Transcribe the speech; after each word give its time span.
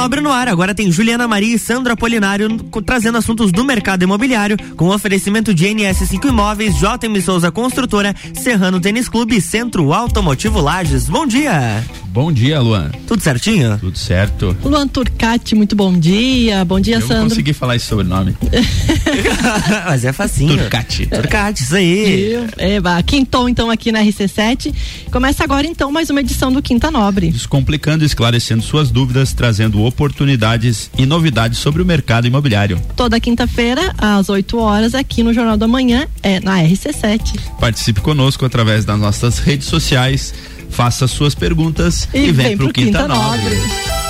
Nobre 0.00 0.22
no 0.22 0.32
ar. 0.32 0.48
Agora 0.48 0.74
tem 0.74 0.90
Juliana 0.90 1.28
Maria 1.28 1.54
e 1.54 1.58
Sandra 1.58 1.92
Apolinário 1.92 2.48
trazendo 2.86 3.18
assuntos 3.18 3.52
do 3.52 3.62
mercado 3.62 4.02
imobiliário 4.02 4.56
com 4.74 4.88
oferecimento 4.88 5.52
de 5.52 5.66
NS5 5.66 6.26
Imóveis, 6.26 6.74
JM 6.76 7.20
Souza 7.22 7.52
Construtora, 7.52 8.16
Serrano 8.32 8.80
Tênis 8.80 9.10
Clube 9.10 9.36
e 9.36 9.42
Centro 9.42 9.92
Automotivo 9.92 10.58
Lages. 10.58 11.06
Bom 11.06 11.26
dia. 11.26 11.84
Bom 12.12 12.32
dia, 12.32 12.60
Luan. 12.60 12.90
Tudo 13.06 13.22
certinho? 13.22 13.78
Tudo 13.78 13.96
certo. 13.96 14.56
Luan 14.64 14.88
Turcati, 14.88 15.54
muito 15.54 15.76
bom 15.76 15.92
dia. 15.96 16.64
Bom 16.64 16.80
dia, 16.80 16.96
Eu 16.96 17.02
Sandro. 17.02 17.16
não 17.18 17.28
consegui 17.28 17.52
falar 17.52 17.76
esse 17.76 17.86
sobrenome. 17.86 18.36
Mas 19.86 20.04
é 20.04 20.12
facinho. 20.12 20.58
Turcati. 20.58 21.06
Turcati, 21.06 21.62
isso 21.62 21.76
aí. 21.76 22.34
Eba, 22.58 23.00
quintou 23.04 23.48
então 23.48 23.70
aqui 23.70 23.92
na 23.92 24.02
RC7. 24.02 24.74
Começa 25.12 25.44
agora 25.44 25.64
então 25.68 25.92
mais 25.92 26.10
uma 26.10 26.18
edição 26.18 26.52
do 26.52 26.60
Quinta 26.60 26.90
Nobre. 26.90 27.30
Descomplicando 27.30 28.02
e 28.02 28.06
esclarecendo 28.06 28.60
suas 28.62 28.90
dúvidas, 28.90 29.32
trazendo 29.32 29.80
oportunidades 29.84 30.90
e 30.98 31.06
novidades 31.06 31.60
sobre 31.60 31.80
o 31.80 31.86
mercado 31.86 32.26
imobiliário. 32.26 32.80
Toda 32.96 33.20
quinta-feira, 33.20 33.94
às 33.96 34.28
8 34.28 34.58
horas, 34.58 34.96
aqui 34.96 35.22
no 35.22 35.32
Jornal 35.32 35.56
da 35.56 35.68
Manhã, 35.68 36.08
é 36.24 36.40
na 36.40 36.58
RC7. 36.60 37.38
Participe 37.60 38.00
conosco 38.00 38.44
através 38.44 38.84
das 38.84 38.98
nossas 38.98 39.38
redes 39.38 39.68
sociais, 39.68 40.34
faça 40.70 41.06
suas 41.06 41.34
perguntas 41.34 42.08
e, 42.14 42.18
E 42.18 42.32
vem, 42.32 42.48
vem 42.48 42.56
pro, 42.56 42.66
pro 42.66 42.74
Quinta, 42.74 43.02
Quinta 43.02 43.08
Nobre. 43.08 43.42
Nobre. 43.42 44.00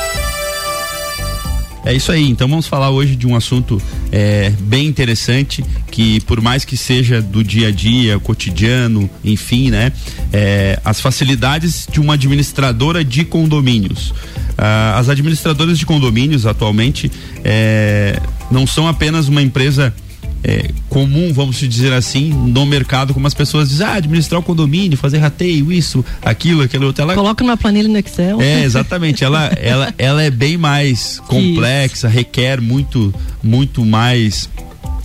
É 1.85 1.95
isso 1.95 2.13
aí, 2.13 2.29
então 2.29 2.47
vamos 2.47 2.67
falar 2.67 2.91
hoje 2.91 3.17
de 3.17 3.27
um 3.27 3.35
assunto 3.35 3.81
é, 4.13 4.51
bem 4.61 4.87
interessante 4.87 5.65
que 5.91 6.21
por 6.21 6.39
mais 6.41 6.63
que 6.63 6.77
seja 6.77 7.23
do 7.23 7.43
dia 7.43 7.69
a 7.69 7.71
dia, 7.71 8.19
cotidiano, 8.19 9.09
enfim, 9.25 9.71
né? 9.71 9.91
é, 10.33 10.79
as 10.85 11.01
facilidades 11.01 11.89
de 11.91 12.01
uma 12.01 12.15
administradora 12.15 13.05
de 13.05 13.25
condomínios. 13.25 14.13
Ah, 14.57 14.99
as 14.99 15.09
administradoras 15.09 15.79
de 15.79 15.87
condomínios 15.87 16.47
atualmente 16.47 17.11
é, 17.43 18.21
não 18.51 18.67
são 18.67 18.87
apenas 18.87 19.29
uma 19.29 19.43
empresa 19.43 19.95
é, 20.43 20.71
comum, 20.89 21.33
vamos 21.33 21.57
dizer 21.57 21.93
assim, 21.93 22.31
no 22.31 22.65
mercado, 22.65 23.13
como 23.13 23.27
as 23.27 23.35
pessoas 23.35 23.69
dizem, 23.69 23.87
ah, 23.87 23.95
administrar 23.95 24.41
o 24.41 24.43
condomínio, 24.43 24.97
fazer 24.97 25.19
rateio, 25.19 25.71
isso, 25.73 26.05
aquilo, 26.23 26.63
aquilo 26.63 26.87
outro. 26.87 27.03
Ela 27.03 27.15
Coloca 27.15 27.45
numa 27.45 27.57
planilha 27.57 27.89
no 27.89 27.99
Excel. 27.99 28.41
é, 28.41 28.63
exatamente. 28.63 29.25
Ela, 29.25 29.47
ela, 29.57 29.95
ela 29.99 30.23
é 30.23 30.31
bem 30.31 30.57
mais 30.57 31.21
complexa, 31.29 32.09
requer 32.09 32.61
muito, 32.61 33.13
muito 33.43 33.85
mais 33.85 34.49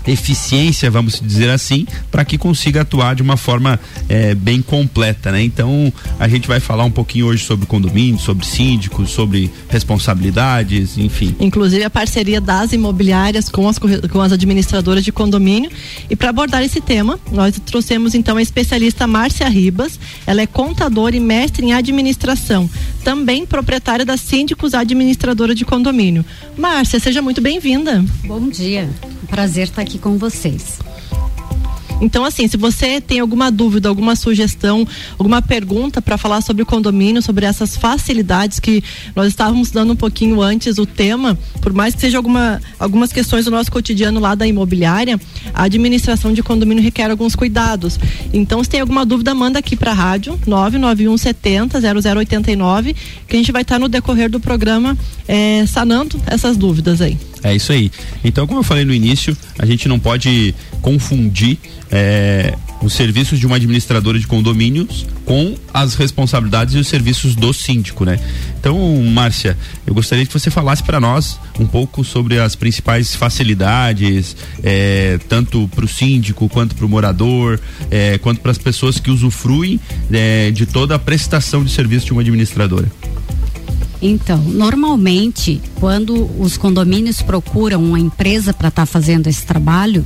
eficiência, 0.07 0.89
vamos 0.89 1.19
dizer 1.19 1.49
assim, 1.49 1.85
para 2.11 2.23
que 2.23 2.37
consiga 2.37 2.81
atuar 2.81 3.15
de 3.15 3.21
uma 3.21 3.37
forma 3.37 3.79
é, 4.07 4.35
bem 4.35 4.61
completa, 4.61 5.31
né? 5.31 5.41
Então 5.41 5.91
a 6.19 6.27
gente 6.27 6.47
vai 6.47 6.59
falar 6.59 6.83
um 6.83 6.91
pouquinho 6.91 7.27
hoje 7.27 7.43
sobre 7.43 7.65
condomínio, 7.65 8.19
sobre 8.19 8.45
síndicos, 8.45 9.09
sobre 9.09 9.51
responsabilidades, 9.69 10.97
enfim. 10.97 11.35
Inclusive 11.39 11.83
a 11.83 11.89
parceria 11.89 12.39
das 12.39 12.73
imobiliárias 12.73 13.49
com 13.49 13.67
as, 13.67 13.79
com 13.79 14.21
as 14.21 14.31
administradoras 14.31 15.03
de 15.03 15.11
condomínio. 15.11 15.69
E 16.09 16.15
para 16.15 16.29
abordar 16.29 16.63
esse 16.63 16.81
tema, 16.81 17.19
nós 17.31 17.59
trouxemos 17.65 18.13
então 18.13 18.37
a 18.37 18.41
especialista 18.41 19.07
Márcia 19.07 19.47
Ribas. 19.47 19.99
Ela 20.25 20.41
é 20.41 20.47
contadora 20.47 21.15
e 21.15 21.19
mestre 21.19 21.65
em 21.65 21.73
administração. 21.73 22.69
Também 23.03 23.45
proprietária 23.45 24.05
da 24.05 24.17
Síndicos 24.17 24.73
Administradora 24.73 25.53
de 25.53 25.65
Condomínio. 25.65 26.25
Márcia, 26.57 26.99
seja 26.99 27.21
muito 27.21 27.41
bem-vinda. 27.41 28.03
Bom 28.25 28.49
dia, 28.49 28.89
prazer 29.25 29.63
estar 29.63 29.81
aqui 29.81 29.97
com 29.97 30.17
vocês. 30.17 30.79
Então, 32.01 32.25
assim, 32.25 32.47
se 32.47 32.57
você 32.57 32.99
tem 32.99 33.19
alguma 33.19 33.49
dúvida, 33.49 33.87
alguma 33.87 34.15
sugestão, 34.15 34.85
alguma 35.17 35.41
pergunta 35.41 36.01
para 36.01 36.17
falar 36.17 36.41
sobre 36.41 36.61
o 36.61 36.65
condomínio, 36.65 37.21
sobre 37.21 37.45
essas 37.45 37.77
facilidades 37.77 38.59
que 38.59 38.83
nós 39.15 39.27
estávamos 39.27 39.71
dando 39.71 39.93
um 39.93 39.95
pouquinho 39.95 40.41
antes 40.41 40.77
o 40.77 40.85
tema, 40.85 41.37
por 41.61 41.71
mais 41.71 41.95
que 41.95 42.01
seja 42.01 42.17
alguma, 42.17 42.61
algumas 42.77 43.13
questões 43.13 43.45
do 43.45 43.51
nosso 43.51 43.71
cotidiano 43.71 44.19
lá 44.19 44.35
da 44.35 44.45
imobiliária, 44.45 45.19
a 45.53 45.63
administração 45.63 46.33
de 46.33 46.43
condomínio 46.43 46.83
requer 46.83 47.09
alguns 47.09 47.35
cuidados. 47.35 47.97
Então, 48.33 48.61
se 48.61 48.69
tem 48.69 48.81
alguma 48.81 49.05
dúvida, 49.05 49.33
manda 49.33 49.59
aqui 49.59 49.75
para 49.77 49.91
a 49.91 49.95
rádio 49.95 50.37
991 50.45 51.17
70 51.17 51.79
0089, 51.79 52.93
que 53.25 53.35
a 53.35 53.39
gente 53.39 53.51
vai 53.53 53.61
estar 53.61 53.79
no 53.79 53.87
decorrer 53.87 54.29
do 54.29 54.39
programa 54.39 54.97
sanando 55.67 56.19
essas 56.27 56.57
dúvidas 56.57 56.99
aí. 56.99 57.17
É 57.45 57.55
isso 57.55 57.71
aí. 57.71 57.91
Então, 58.23 58.47
como 58.47 58.61
eu 58.61 58.63
falei 58.63 58.83
no 58.83 58.91
início, 58.91 59.37
a 59.59 59.67
gente 59.67 59.87
não 59.87 59.99
pode 59.99 60.55
confundir 60.81 61.59
é, 61.91 62.55
os 62.81 62.93
serviços 62.93 63.39
de 63.39 63.45
uma 63.45 63.57
administradora 63.57 64.17
de 64.17 64.25
condomínios 64.25 65.05
com 65.25 65.55
as 65.71 65.93
responsabilidades 65.93 66.73
e 66.73 66.79
os 66.79 66.87
serviços 66.87 67.35
do 67.35 67.53
síndico, 67.53 68.03
né? 68.03 68.19
Então, 68.59 68.75
Márcia, 69.03 69.55
eu 69.85 69.93
gostaria 69.93 70.25
que 70.25 70.33
você 70.33 70.49
falasse 70.49 70.81
para 70.81 70.99
nós 70.99 71.39
um 71.59 71.67
pouco 71.67 72.03
sobre 72.03 72.39
as 72.39 72.55
principais 72.55 73.13
facilidades, 73.13 74.35
é, 74.63 75.19
tanto 75.29 75.67
para 75.67 75.85
o 75.85 75.87
síndico 75.87 76.49
quanto 76.49 76.73
para 76.73 76.85
o 76.85 76.89
morador, 76.89 77.59
é, 77.91 78.17
quanto 78.17 78.41
para 78.41 78.49
as 78.49 78.57
pessoas 78.57 78.99
que 78.99 79.11
usufruem 79.11 79.79
é, 80.11 80.49
de 80.49 80.65
toda 80.65 80.95
a 80.95 80.99
prestação 80.99 81.63
de 81.63 81.69
serviço 81.69 82.07
de 82.07 82.11
uma 82.11 82.21
administradora. 82.21 82.91
Então, 84.01 84.37
normalmente, 84.37 85.61
quando 85.79 86.29
os 86.39 86.57
condomínios 86.57 87.21
procuram 87.21 87.83
uma 87.83 87.99
empresa 87.99 88.53
para 88.53 88.67
estar 88.67 88.85
fazendo 88.85 89.27
esse 89.27 89.45
trabalho, 89.45 90.05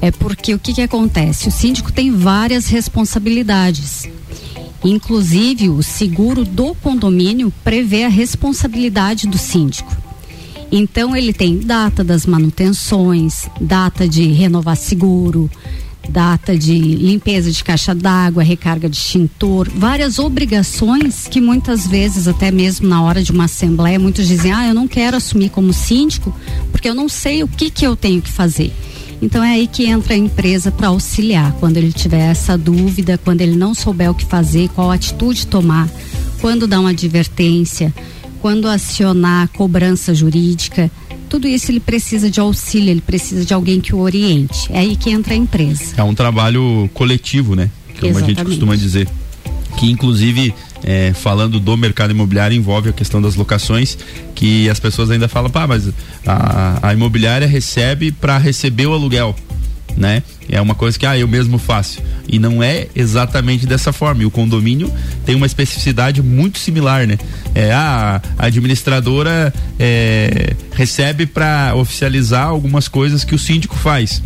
é 0.00 0.10
porque 0.10 0.54
o 0.54 0.58
que, 0.58 0.74
que 0.74 0.82
acontece? 0.82 1.48
O 1.48 1.52
síndico 1.52 1.92
tem 1.92 2.10
várias 2.10 2.68
responsabilidades. 2.68 4.08
Inclusive, 4.84 5.68
o 5.68 5.82
seguro 5.82 6.44
do 6.44 6.74
condomínio 6.74 7.52
prevê 7.64 8.04
a 8.04 8.08
responsabilidade 8.08 9.26
do 9.26 9.38
síndico. 9.38 9.96
Então, 10.70 11.14
ele 11.14 11.32
tem 11.32 11.58
data 11.58 12.02
das 12.02 12.26
manutenções, 12.26 13.48
data 13.60 14.08
de 14.08 14.24
renovar 14.32 14.76
seguro, 14.76 15.50
data 16.08 16.56
de 16.56 16.74
limpeza 16.76 17.50
de 17.50 17.62
caixa 17.62 17.94
d'água, 17.94 18.42
recarga 18.42 18.88
de 18.88 18.96
extintor, 18.96 19.68
várias 19.74 20.18
obrigações 20.18 21.26
que 21.28 21.40
muitas 21.40 21.86
vezes, 21.86 22.28
até 22.28 22.50
mesmo 22.50 22.88
na 22.88 23.02
hora 23.02 23.22
de 23.22 23.32
uma 23.32 23.44
assembleia, 23.44 23.98
muitos 23.98 24.26
dizem: 24.26 24.52
ah, 24.52 24.66
eu 24.66 24.74
não 24.74 24.88
quero 24.88 25.16
assumir 25.16 25.50
como 25.50 25.72
síndico 25.72 26.34
porque 26.70 26.88
eu 26.88 26.94
não 26.94 27.08
sei 27.08 27.42
o 27.42 27.48
que, 27.48 27.70
que 27.70 27.86
eu 27.86 27.96
tenho 27.96 28.22
que 28.22 28.30
fazer. 28.30 28.72
Então 29.20 29.42
é 29.42 29.52
aí 29.52 29.66
que 29.66 29.86
entra 29.86 30.14
a 30.14 30.16
empresa 30.16 30.70
para 30.70 30.88
auxiliar 30.88 31.52
quando 31.58 31.78
ele 31.78 31.92
tiver 31.92 32.30
essa 32.30 32.56
dúvida, 32.56 33.18
quando 33.18 33.40
ele 33.40 33.56
não 33.56 33.74
souber 33.74 34.10
o 34.10 34.14
que 34.14 34.24
fazer, 34.24 34.68
qual 34.70 34.90
atitude 34.90 35.46
tomar, 35.46 35.88
quando 36.40 36.66
dar 36.66 36.80
uma 36.80 36.90
advertência, 36.90 37.94
quando 38.40 38.68
acionar 38.68 39.48
cobrança 39.48 40.14
jurídica. 40.14 40.90
Tudo 41.28 41.46
isso 41.48 41.70
ele 41.70 41.80
precisa 41.80 42.30
de 42.30 42.40
auxílio, 42.40 42.90
ele 42.90 43.00
precisa 43.00 43.44
de 43.44 43.52
alguém 43.52 43.80
que 43.80 43.94
o 43.94 43.98
oriente. 43.98 44.70
É 44.70 44.80
aí 44.80 44.96
que 44.96 45.10
entra 45.10 45.34
a 45.34 45.36
empresa. 45.36 45.94
É 45.96 46.02
um 46.02 46.14
trabalho 46.14 46.88
coletivo, 46.94 47.54
né? 47.54 47.70
Como 48.00 48.18
a 48.18 48.22
gente 48.22 48.44
costuma 48.44 48.76
dizer. 48.76 49.08
Que 49.78 49.90
inclusive, 49.90 50.54
é, 50.82 51.12
falando 51.12 51.60
do 51.60 51.76
mercado 51.76 52.10
imobiliário, 52.10 52.56
envolve 52.56 52.88
a 52.88 52.92
questão 52.92 53.20
das 53.20 53.34
locações, 53.34 53.98
que 54.34 54.70
as 54.70 54.80
pessoas 54.80 55.10
ainda 55.10 55.28
falam, 55.28 55.50
pá, 55.50 55.66
mas 55.66 55.90
a, 56.26 56.78
a 56.88 56.94
imobiliária 56.94 57.46
recebe 57.46 58.10
para 58.10 58.38
receber 58.38 58.86
o 58.86 58.94
aluguel. 58.94 59.34
Né? 59.96 60.22
É 60.48 60.60
uma 60.60 60.74
coisa 60.74 60.98
que 60.98 61.06
ah, 61.06 61.16
eu 61.16 61.26
mesmo 61.26 61.58
faço. 61.58 62.02
E 62.28 62.38
não 62.38 62.62
é 62.62 62.86
exatamente 62.94 63.66
dessa 63.66 63.92
forma. 63.92 64.22
E 64.22 64.26
o 64.26 64.30
condomínio 64.30 64.92
tem 65.24 65.34
uma 65.34 65.46
especificidade 65.46 66.22
muito 66.22 66.58
similar, 66.58 67.06
né? 67.06 67.16
É, 67.54 67.72
a 67.72 68.20
administradora 68.36 69.54
é, 69.78 70.54
recebe 70.72 71.24
para 71.24 71.74
oficializar 71.74 72.46
algumas 72.46 72.88
coisas 72.88 73.24
que 73.24 73.34
o 73.34 73.38
síndico 73.38 73.74
faz 73.74 74.22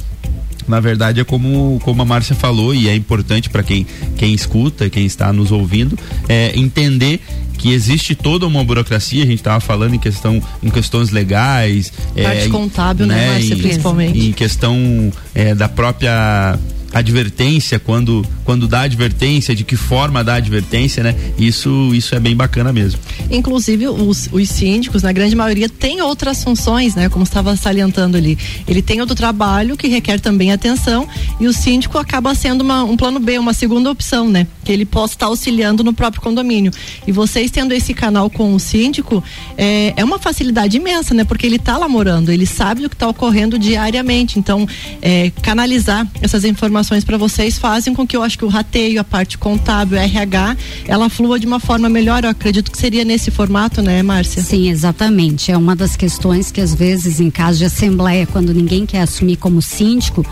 na 0.70 0.78
verdade 0.78 1.20
é 1.20 1.24
como, 1.24 1.80
como 1.82 2.00
a 2.00 2.04
Márcia 2.04 2.34
falou 2.34 2.72
e 2.72 2.88
é 2.88 2.94
importante 2.94 3.50
para 3.50 3.62
quem, 3.62 3.84
quem 4.16 4.32
escuta, 4.32 4.88
quem 4.88 5.04
está 5.04 5.32
nos 5.32 5.50
ouvindo, 5.50 5.98
é 6.28 6.56
entender 6.56 7.20
que 7.60 7.72
existe 7.72 8.14
toda 8.14 8.46
uma 8.46 8.64
burocracia, 8.64 9.22
a 9.22 9.26
gente 9.26 9.36
estava 9.40 9.60
falando 9.60 9.94
em 9.94 9.98
questão 9.98 10.42
em 10.62 10.70
questões 10.70 11.10
legais, 11.10 11.92
Parte 12.22 12.46
é, 12.46 12.48
contábil, 12.48 13.04
né, 13.06 13.32
Márcia, 13.32 13.54
em- 13.54 13.58
principalmente. 13.58 14.18
Em 14.18 14.32
questão 14.32 15.12
é, 15.34 15.54
da 15.54 15.68
própria 15.68 16.58
advertência, 16.92 17.78
quando, 17.78 18.24
quando 18.44 18.66
dá 18.66 18.82
advertência, 18.82 19.54
de 19.54 19.64
que 19.64 19.76
forma 19.76 20.22
dá 20.24 20.34
advertência, 20.34 21.02
né? 21.02 21.14
Isso, 21.38 21.92
isso 21.94 22.14
é 22.14 22.20
bem 22.20 22.34
bacana 22.34 22.72
mesmo. 22.72 22.98
Inclusive, 23.30 23.88
os, 23.88 24.28
os 24.32 24.48
síndicos, 24.48 25.02
na 25.02 25.12
grande 25.12 25.36
maioria, 25.36 25.68
têm 25.68 26.00
outras 26.02 26.42
funções, 26.42 26.94
né? 26.94 27.08
Como 27.08 27.24
estava 27.24 27.56
salientando 27.56 28.16
ali. 28.16 28.36
Ele 28.66 28.82
tem 28.82 29.00
outro 29.00 29.14
trabalho 29.14 29.76
que 29.76 29.86
requer 29.88 30.20
também 30.20 30.50
atenção 30.52 31.06
e 31.38 31.46
o 31.46 31.52
síndico 31.52 31.98
acaba 31.98 32.34
sendo 32.34 32.62
uma- 32.62 32.82
um 32.84 32.96
plano 32.96 33.20
B, 33.20 33.38
uma 33.38 33.54
segunda 33.54 33.90
opção, 33.90 34.28
né? 34.28 34.46
Que 34.64 34.72
ele 34.72 34.84
possa 34.84 35.14
estar 35.14 35.26
auxiliando 35.26 35.84
no 35.84 35.92
próprio 35.92 36.20
condomínio. 36.22 36.72
E 37.06 37.12
vocês 37.12 37.50
tendo 37.50 37.72
esse 37.72 37.94
canal 37.94 38.28
com 38.28 38.54
o 38.54 38.58
síndico, 38.60 39.22
é, 39.56 39.92
é 39.96 40.04
uma 40.04 40.18
facilidade 40.18 40.76
imensa, 40.76 41.14
né? 41.14 41.24
Porque 41.24 41.46
ele 41.46 41.56
está 41.56 41.76
lá 41.76 41.88
morando, 41.88 42.32
ele 42.32 42.46
sabe 42.46 42.84
o 42.84 42.88
que 42.88 42.94
está 42.96 43.08
ocorrendo 43.08 43.58
diariamente. 43.58 44.38
Então, 44.38 44.66
é, 45.00 45.30
canalizar 45.42 46.06
essas 46.20 46.44
informações 46.44 46.79
informações 46.80 47.04
para 47.04 47.18
vocês 47.18 47.58
fazem 47.58 47.94
com 47.94 48.06
que 48.06 48.16
eu 48.16 48.22
acho 48.22 48.38
que 48.38 48.44
o 48.44 48.48
rateio, 48.48 49.00
a 49.00 49.04
parte 49.04 49.36
contábil, 49.36 49.98
RH, 49.98 50.56
ela 50.86 51.10
flua 51.10 51.38
de 51.38 51.46
uma 51.46 51.60
forma 51.60 51.90
melhor. 51.90 52.24
Eu 52.24 52.30
acredito 52.30 52.70
que 52.70 52.78
seria 52.78 53.04
nesse 53.04 53.30
formato, 53.30 53.82
né, 53.82 54.02
Márcia? 54.02 54.42
Sim, 54.42 54.70
exatamente. 54.70 55.52
É 55.52 55.56
uma 55.58 55.76
das 55.76 55.94
questões 55.94 56.50
que 56.50 56.60
às 56.60 56.74
vezes 56.74 57.20
em 57.20 57.30
caso 57.30 57.58
de 57.58 57.66
assembleia, 57.66 58.26
quando 58.26 58.54
ninguém 58.54 58.86
quer 58.86 59.02
assumir 59.02 59.36
como 59.36 59.60
síndico, 59.60 60.24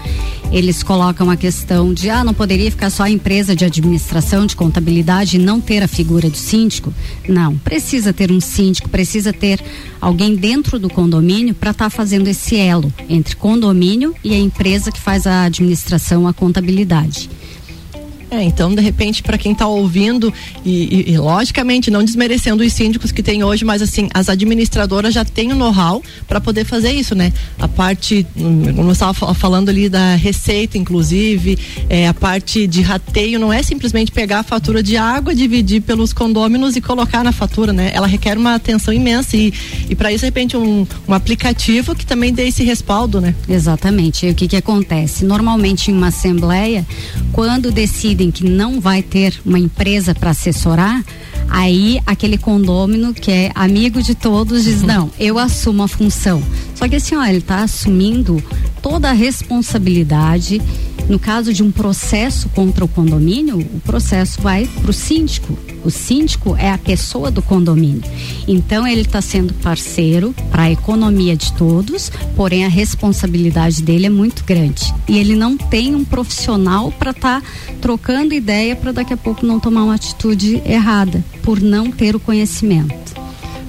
eles 0.51 0.83
colocam 0.83 1.31
a 1.31 1.37
questão 1.37 1.93
de 1.93 2.09
ah, 2.09 2.25
não 2.25 2.33
poderia 2.33 2.71
ficar 2.71 2.89
só 2.89 3.03
a 3.03 3.11
empresa 3.11 3.55
de 3.55 3.65
administração, 3.65 4.47
de 4.47 4.57
contabilidade 4.57 5.37
e 5.37 5.39
não 5.39 5.61
ter 5.61 5.83
a 5.83 5.89
figura 5.89 6.31
do 6.31 6.37
síndico. 6.37 6.93
Não, 7.29 7.57
precisa 7.59 8.13
ter 8.13 8.33
um 8.33 8.41
síndico, 8.41 8.89
precisa 8.89 9.33
ter 9.33 9.63
alguém 10.01 10.35
dentro 10.35 10.79
do 10.79 10.89
condomínio 10.89 11.55
para 11.55 11.73
estar 11.73 11.85
tá 11.87 11.91
fazendo 11.91 12.29
esse 12.29 12.57
elo 12.57 12.93
entre 13.09 13.37
condomínio 13.37 14.15
e 14.25 14.33
a 14.33 14.39
empresa 14.39 14.91
que 14.91 15.01
faz 15.01 15.27
a 15.27 15.45
administração, 15.45 16.27
a 16.27 16.33
contabilidade. 16.39 17.29
É, 18.31 18.43
então, 18.43 18.75
de 18.75 18.83
repente, 18.83 19.23
para 19.23 19.39
quem 19.39 19.53
está 19.53 19.67
ouvindo, 19.67 20.33
e, 20.65 21.07
e, 21.09 21.13
e, 21.13 21.19
logicamente 21.19 21.91
não 21.91 22.05
desmerecendo 22.05 22.63
os 22.63 22.73
síndicos 22.73 23.11
que 23.11 23.23
tem 23.23 23.43
hoje, 23.43 23.65
mas 23.65 23.81
assim, 23.81 24.09
as 24.13 24.29
administradoras 24.29 25.15
já 25.15 25.25
têm 25.25 25.51
o 25.53 25.55
know-how 25.55 26.03
para 26.27 26.41
poder 26.41 26.65
fazer 26.65 26.93
isso, 26.93 27.15
né? 27.15 27.33
A 27.59 27.67
parte, 27.67 28.27
como 28.35 28.89
eu 28.89 28.93
estava 28.93 29.35
falando 29.35 29.71
ali 29.71 29.89
da 29.89 30.15
receita, 30.15 30.77
inclusive, 30.77 31.59
é, 31.89 32.07
a 32.07 32.13
parte 32.13 32.67
de 32.67 32.83
rateio 32.83 33.39
não 33.39 33.51
é 33.51 33.63
simplesmente 33.63 34.13
pegar 34.13 34.41
a 34.41 34.43
fatura 34.43 34.83
de 34.83 34.97
água, 34.97 35.35
dividir 35.35 35.81
pelos 35.81 36.13
condôminos 36.13 36.77
e 36.77 36.81
colocar 36.81 37.25
na 37.25 37.33
fatura, 37.33 37.73
né? 37.73 37.91
Ela 37.95 38.07
requer 38.07 38.37
uma 38.37 38.55
atenção 38.55 38.93
imensa 38.93 39.37
e, 39.37 39.55
e 39.89 39.95
para 39.95 40.13
isso, 40.13 40.21
de 40.21 40.27
repente, 40.27 40.57
um, 40.57 40.87
um 41.07 41.15
aplicativo 41.15 41.95
que 41.95 42.05
também 42.05 42.33
dê 42.33 42.49
esse 42.49 42.63
respaldo, 42.63 43.21
né? 43.23 43.35
Exatamente. 43.49 44.27
E 44.27 44.31
o 44.31 44.35
que 44.35 44.49
que 44.49 44.57
acontece? 44.57 45.25
Normalmente 45.25 45.91
em 45.91 45.95
uma 45.95 46.09
assembleia, 46.09 46.87
quando 47.33 47.71
decide 47.71 48.18
decidem 48.19 48.31
que 48.31 48.45
não 48.45 48.81
vai 48.81 49.03
ter 49.03 49.41
uma 49.47 49.59
empresa 49.59 50.15
para 50.15 50.31
assessorar, 50.31 51.05
aí 51.49 52.01
aquele 52.05 52.37
condômino 52.37 53.15
que 53.15 53.31
é 53.31 53.53
amigo 53.55 54.03
de 54.03 54.15
todos 54.15 54.65
diz: 54.65 54.81
uhum. 54.81 54.87
não, 54.87 55.11
eu 55.19 55.39
assumo 55.39 55.85
a 55.85 55.89
função. 55.89 56.43
Só 56.75 56.89
que 56.89 56.97
assim, 56.97 57.15
ó, 57.15 57.25
ele 57.25 57.39
está 57.39 57.63
assumindo 57.63 58.43
toda 58.83 59.11
a 59.11 59.13
responsabilidade 59.13 60.61
no 61.09 61.19
caso 61.19 61.53
de 61.53 61.63
um 61.63 61.71
processo 61.71 62.49
contra 62.51 62.85
o 62.85 62.89
condomínio, 62.89 63.59
o 63.59 63.81
processo 63.81 64.41
vai 64.43 64.67
para 64.67 64.91
o 64.91 64.93
síndico. 64.93 65.59
O 65.85 65.91
síndico 65.91 66.55
é 66.57 66.71
a 66.71 66.77
pessoa 66.77 67.31
do 67.31 67.41
condomínio. 67.41 68.03
Então 68.47 68.87
ele 68.87 69.01
está 69.01 69.23
sendo 69.23 69.55
parceiro 69.55 70.35
para 70.51 70.65
a 70.65 70.71
economia 70.71 71.35
de 71.35 71.53
todos, 71.55 72.13
porém 72.37 72.65
a 72.65 72.69
responsabilidade 72.69 73.83
dele 73.83 74.07
é 74.07 74.11
muito 74.11 74.45
grande. 74.45 74.93
E 75.09 75.19
ele 75.19 75.35
não 75.35 75.57
tem 75.57 75.95
um 75.95 76.05
profissional 76.05 76.93
para 76.93 77.13
estar 77.13 77.41
tá 77.41 77.47
trocando 77.81 78.35
ideia 78.35 78.77
para 78.77 78.93
daqui 78.93 79.15
a 79.15 79.17
pouco 79.17 79.47
não 79.47 79.59
tomar 79.59 79.85
uma 79.85 79.95
atitude 79.95 80.61
errada, 80.67 81.25
por 81.43 81.61
não 81.61 81.91
ter 81.91 82.15
o 82.15 82.21
conhecimento 82.21 83.28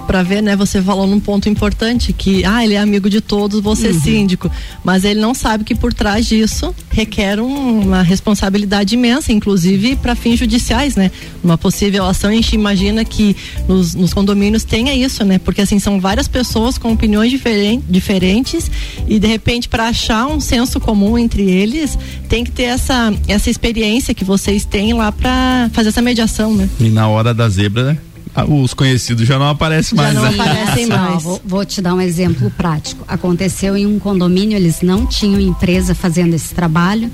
para 0.09 0.23
ver, 0.23 0.41
né? 0.41 0.55
Você 0.55 0.81
falou 0.81 1.05
num 1.05 1.19
ponto 1.19 1.47
importante 1.47 2.11
que, 2.11 2.43
ah, 2.43 2.65
ele 2.65 2.73
é 2.73 2.79
amigo 2.79 3.07
de 3.11 3.21
todos, 3.21 3.61
você 3.61 3.89
uhum. 3.89 4.01
síndico, 4.01 4.49
mas 4.83 5.03
ele 5.03 5.19
não 5.19 5.35
sabe 5.35 5.63
que 5.63 5.75
por 5.75 5.93
trás 5.93 6.25
disso 6.25 6.73
requer 6.89 7.39
um, 7.39 7.81
uma 7.81 8.01
responsabilidade 8.01 8.95
imensa, 8.95 9.31
inclusive 9.31 9.95
para 9.97 10.15
fins 10.15 10.39
judiciais, 10.39 10.95
né? 10.95 11.11
Uma 11.43 11.59
possível 11.59 12.07
ação, 12.07 12.31
a 12.31 12.33
gente 12.33 12.55
imagina 12.55 13.05
que 13.05 13.37
nos, 13.67 13.93
nos, 13.93 14.11
condomínios 14.11 14.63
tenha 14.63 14.95
isso, 14.95 15.23
né? 15.23 15.37
Porque 15.37 15.61
assim 15.61 15.77
são 15.77 16.01
várias 16.01 16.27
pessoas 16.27 16.79
com 16.79 16.91
opiniões 16.91 17.29
diferen, 17.29 17.79
diferentes 17.87 18.71
e 19.07 19.19
de 19.19 19.27
repente 19.27 19.69
para 19.69 19.89
achar 19.89 20.25
um 20.25 20.39
senso 20.39 20.79
comum 20.79 21.19
entre 21.19 21.47
eles 21.51 21.95
tem 22.27 22.43
que 22.43 22.49
ter 22.49 22.63
essa 22.63 23.13
essa 23.27 23.47
experiência 23.47 24.15
que 24.15 24.25
vocês 24.25 24.65
têm 24.65 24.91
lá 24.91 25.11
para 25.11 25.69
fazer 25.71 25.89
essa 25.89 26.01
mediação, 26.01 26.55
né? 26.55 26.67
E 26.79 26.89
na 26.89 27.07
hora 27.07 27.31
da 27.31 27.47
zebra, 27.47 27.83
né? 27.83 27.97
Ah, 28.41 28.45
os 28.45 28.73
conhecidos 28.73 29.27
já 29.27 29.37
não 29.39 29.47
aparecem 29.47 29.95
mais. 29.95 30.13
Já 30.13 30.21
não 30.21 30.31
né? 30.31 30.39
aparecem 30.39 30.87
mais. 30.87 31.23
Vou, 31.23 31.41
vou, 31.43 31.65
te 31.65 31.81
dar 31.81 31.93
um 31.93 32.01
exemplo 32.01 32.51
prático. 32.51 33.03
Aconteceu 33.07 33.75
em 33.75 33.85
um 33.85 33.99
condomínio, 33.99 34.55
eles 34.55 34.81
não 34.81 35.05
tinham 35.05 35.39
empresa 35.39 35.93
fazendo 35.95 36.33
esse 36.33 36.53
trabalho 36.53 37.11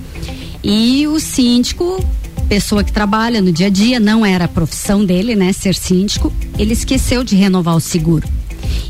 e 0.68 1.06
o 1.06 1.20
síndico, 1.20 2.04
pessoa 2.50 2.84
que 2.84 2.92
trabalha 2.92 3.40
no 3.40 3.52
dia 3.52 3.68
a 3.68 3.70
dia, 3.70 4.00
não 4.00 4.26
era 4.26 4.46
a 4.46 4.48
profissão 4.48 5.06
dele, 5.06 5.36
né, 5.36 5.54
ser 5.54 5.76
síndico, 5.76 6.34
ele 6.58 6.74
esqueceu 6.74 7.24
de 7.24 7.36
renovar 7.36 7.76
o 7.76 7.80
seguro. 7.80 8.28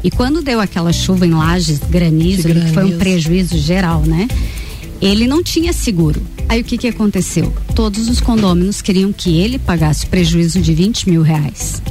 E 0.01 0.09
quando 0.09 0.41
deu 0.41 0.61
aquela 0.61 0.93
chuva 0.93 1.27
em 1.27 1.31
lajes, 1.31 1.79
granizo, 1.79 2.43
que, 2.43 2.53
granizo. 2.53 2.67
que 2.67 2.73
foi 2.73 2.85
um 2.85 2.97
prejuízo 2.97 3.57
geral, 3.57 4.03
né? 4.03 4.29
Ele 5.01 5.27
não 5.27 5.43
tinha 5.43 5.73
seguro. 5.73 6.21
Aí 6.47 6.61
o 6.61 6.63
que 6.63 6.77
que 6.77 6.87
aconteceu? 6.87 7.53
Todos 7.75 8.07
os 8.07 8.21
condôminos 8.21 8.81
queriam 8.81 9.11
que 9.11 9.37
ele 9.37 9.59
pagasse 9.59 10.05
o 10.05 10.07
prejuízo 10.07 10.61
de 10.61 10.73
20 10.73 11.09
mil 11.09 11.21
reais. 11.21 11.81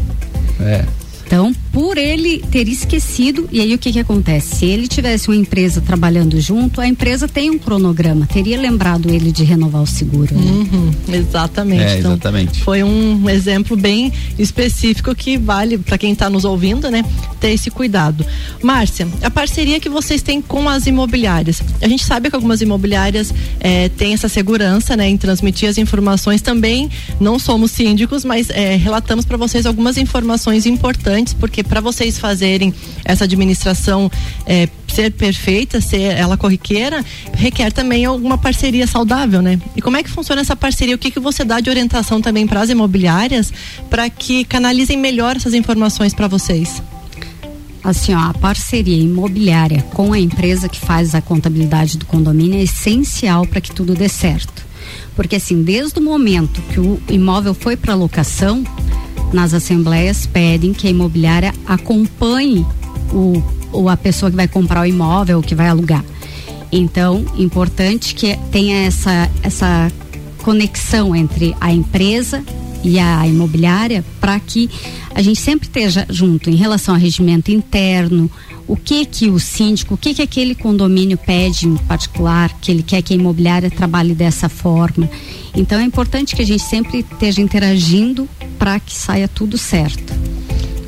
É. 0.60 1.03
Então, 1.34 1.52
por 1.72 1.98
ele 1.98 2.38
ter 2.38 2.68
esquecido, 2.68 3.48
e 3.50 3.60
aí 3.60 3.74
o 3.74 3.78
que 3.78 3.90
que 3.90 3.98
acontece? 3.98 4.54
Se 4.54 4.66
ele 4.66 4.86
tivesse 4.86 5.26
uma 5.26 5.34
empresa 5.34 5.80
trabalhando 5.80 6.40
junto, 6.40 6.80
a 6.80 6.86
empresa 6.86 7.26
tem 7.26 7.50
um 7.50 7.58
cronograma, 7.58 8.24
teria 8.24 8.56
lembrado 8.56 9.10
ele 9.10 9.32
de 9.32 9.42
renovar 9.42 9.82
o 9.82 9.86
seguro. 9.86 10.32
Né? 10.32 10.40
Uhum, 10.40 10.90
exatamente. 11.12 11.82
É, 11.82 11.98
então, 11.98 12.12
exatamente. 12.12 12.62
Foi 12.62 12.84
um 12.84 13.28
exemplo 13.28 13.76
bem 13.76 14.12
específico 14.38 15.12
que 15.12 15.36
vale 15.36 15.76
para 15.76 15.98
quem 15.98 16.12
está 16.12 16.30
nos 16.30 16.44
ouvindo, 16.44 16.88
né? 16.88 17.04
Ter 17.40 17.50
esse 17.50 17.68
cuidado. 17.68 18.24
Márcia, 18.62 19.08
a 19.20 19.28
parceria 19.28 19.80
que 19.80 19.88
vocês 19.88 20.22
têm 20.22 20.40
com 20.40 20.68
as 20.68 20.86
imobiliárias. 20.86 21.60
A 21.82 21.88
gente 21.88 22.04
sabe 22.04 22.30
que 22.30 22.36
algumas 22.36 22.60
imobiliárias 22.60 23.34
é, 23.58 23.88
têm 23.88 24.14
essa 24.14 24.28
segurança, 24.28 24.96
né, 24.96 25.08
em 25.08 25.16
transmitir 25.16 25.68
as 25.68 25.78
informações. 25.78 26.40
Também 26.40 26.88
não 27.18 27.40
somos 27.40 27.72
síndicos, 27.72 28.24
mas 28.24 28.50
é, 28.50 28.76
relatamos 28.76 29.24
para 29.24 29.36
vocês 29.36 29.66
algumas 29.66 29.98
informações 29.98 30.64
importantes 30.64 31.23
importantes, 31.24 31.34
porque 31.34 31.62
para 31.62 31.80
vocês 31.80 32.18
fazerem 32.18 32.72
essa 33.04 33.24
administração 33.24 34.10
é, 34.46 34.68
ser 34.86 35.10
perfeita, 35.12 35.80
ser 35.80 36.16
ela 36.16 36.36
corriqueira, 36.36 37.04
requer 37.32 37.72
também 37.72 38.04
alguma 38.04 38.36
parceria 38.38 38.86
saudável, 38.86 39.40
né? 39.40 39.58
E 39.74 39.82
como 39.82 39.96
é 39.96 40.02
que 40.02 40.10
funciona 40.10 40.42
essa 40.42 40.54
parceria? 40.54 40.94
O 40.94 40.98
que, 40.98 41.10
que 41.10 41.18
você 41.18 41.44
dá 41.44 41.58
de 41.58 41.70
orientação 41.70 42.20
também 42.20 42.46
para 42.46 42.60
as 42.60 42.70
imobiliárias 42.70 43.52
para 43.88 44.08
que 44.10 44.44
canalizem 44.44 44.98
melhor 44.98 45.36
essas 45.36 45.54
informações 45.54 46.12
para 46.14 46.28
vocês? 46.28 46.82
assim, 47.82 48.14
ó, 48.14 48.18
a 48.18 48.32
parceria 48.32 48.96
imobiliária 48.96 49.82
com 49.92 50.14
a 50.14 50.18
empresa 50.18 50.70
que 50.70 50.80
faz 50.80 51.14
a 51.14 51.20
contabilidade 51.20 51.98
do 51.98 52.06
condomínio 52.06 52.58
é 52.58 52.62
essencial 52.62 53.46
para 53.46 53.60
que 53.60 53.70
tudo 53.70 53.92
dê 53.92 54.08
certo. 54.08 54.64
Porque 55.14 55.36
assim, 55.36 55.62
desde 55.62 55.98
o 55.98 56.02
momento 56.02 56.62
que 56.72 56.80
o 56.80 56.98
imóvel 57.10 57.52
foi 57.52 57.76
para 57.76 57.94
locação, 57.94 58.64
nas 59.32 59.54
assembleias 59.54 60.26
pedem 60.26 60.72
que 60.72 60.86
a 60.86 60.90
imobiliária 60.90 61.52
acompanhe 61.66 62.64
o, 63.12 63.42
o, 63.72 63.88
a 63.88 63.96
pessoa 63.96 64.30
que 64.30 64.36
vai 64.36 64.48
comprar 64.48 64.82
o 64.82 64.86
imóvel, 64.86 65.42
que 65.42 65.54
vai 65.54 65.68
alugar. 65.68 66.04
Então, 66.70 67.24
importante 67.36 68.14
que 68.14 68.36
tenha 68.50 68.86
essa, 68.86 69.30
essa 69.42 69.92
conexão 70.42 71.14
entre 71.14 71.54
a 71.60 71.72
empresa 71.72 72.44
e 72.82 72.98
a 72.98 73.26
imobiliária 73.26 74.04
para 74.20 74.38
que 74.38 74.68
a 75.14 75.22
gente 75.22 75.40
sempre 75.40 75.66
esteja 75.66 76.06
junto 76.10 76.50
em 76.50 76.54
relação 76.54 76.94
ao 76.94 77.00
regimento 77.00 77.50
interno, 77.50 78.30
o 78.66 78.76
que 78.76 79.04
que 79.04 79.28
o 79.28 79.38
síndico, 79.38 79.94
o 79.94 79.96
que 79.96 80.14
que 80.14 80.22
aquele 80.22 80.54
condomínio 80.54 81.18
pede 81.18 81.66
em 81.66 81.76
particular, 81.76 82.50
que 82.60 82.70
ele 82.70 82.82
quer 82.82 83.02
que 83.02 83.12
a 83.12 83.16
imobiliária 83.16 83.70
trabalhe 83.70 84.14
dessa 84.14 84.48
forma. 84.48 85.08
Então 85.54 85.78
é 85.78 85.84
importante 85.84 86.34
que 86.34 86.42
a 86.42 86.46
gente 86.46 86.62
sempre 86.62 87.00
esteja 87.00 87.40
interagindo 87.40 88.28
para 88.58 88.80
que 88.80 88.94
saia 88.94 89.28
tudo 89.28 89.58
certo. 89.58 90.12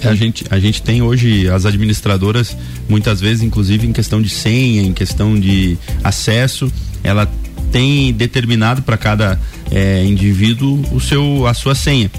É, 0.00 0.08
a 0.08 0.14
gente, 0.14 0.44
a 0.50 0.58
gente 0.58 0.82
tem 0.82 1.02
hoje 1.02 1.48
as 1.48 1.64
administradoras, 1.64 2.56
muitas 2.88 3.20
vezes, 3.20 3.42
inclusive 3.42 3.86
em 3.86 3.92
questão 3.92 4.20
de 4.20 4.28
senha, 4.28 4.82
em 4.82 4.92
questão 4.92 5.38
de 5.38 5.78
acesso, 6.02 6.70
ela 7.02 7.30
tem 7.72 8.12
determinado 8.12 8.82
para 8.82 8.96
cada 8.96 9.40
é, 9.70 10.04
indivíduo 10.04 10.82
o 10.92 11.00
seu, 11.00 11.46
a 11.46 11.54
sua 11.54 11.74
senha 11.74 12.10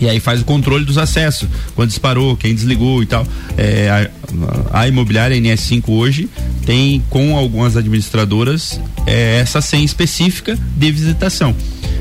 e 0.00 0.08
aí 0.08 0.20
faz 0.20 0.40
o 0.40 0.44
controle 0.44 0.84
dos 0.84 0.98
acessos, 0.98 1.48
quando 1.74 1.88
disparou, 1.88 2.36
quem 2.36 2.54
desligou 2.54 3.02
e 3.02 3.06
tal. 3.06 3.26
É, 3.56 4.10
a, 4.72 4.80
a, 4.80 4.88
imobiliária 4.88 5.36
NS5 5.36 5.84
hoje 5.88 6.28
tem 6.66 7.02
com 7.08 7.36
algumas 7.36 7.76
administradoras 7.76 8.80
é, 9.06 9.38
essa 9.38 9.60
senha 9.60 9.84
específica 9.84 10.58
de 10.76 10.90
visitação. 10.90 11.54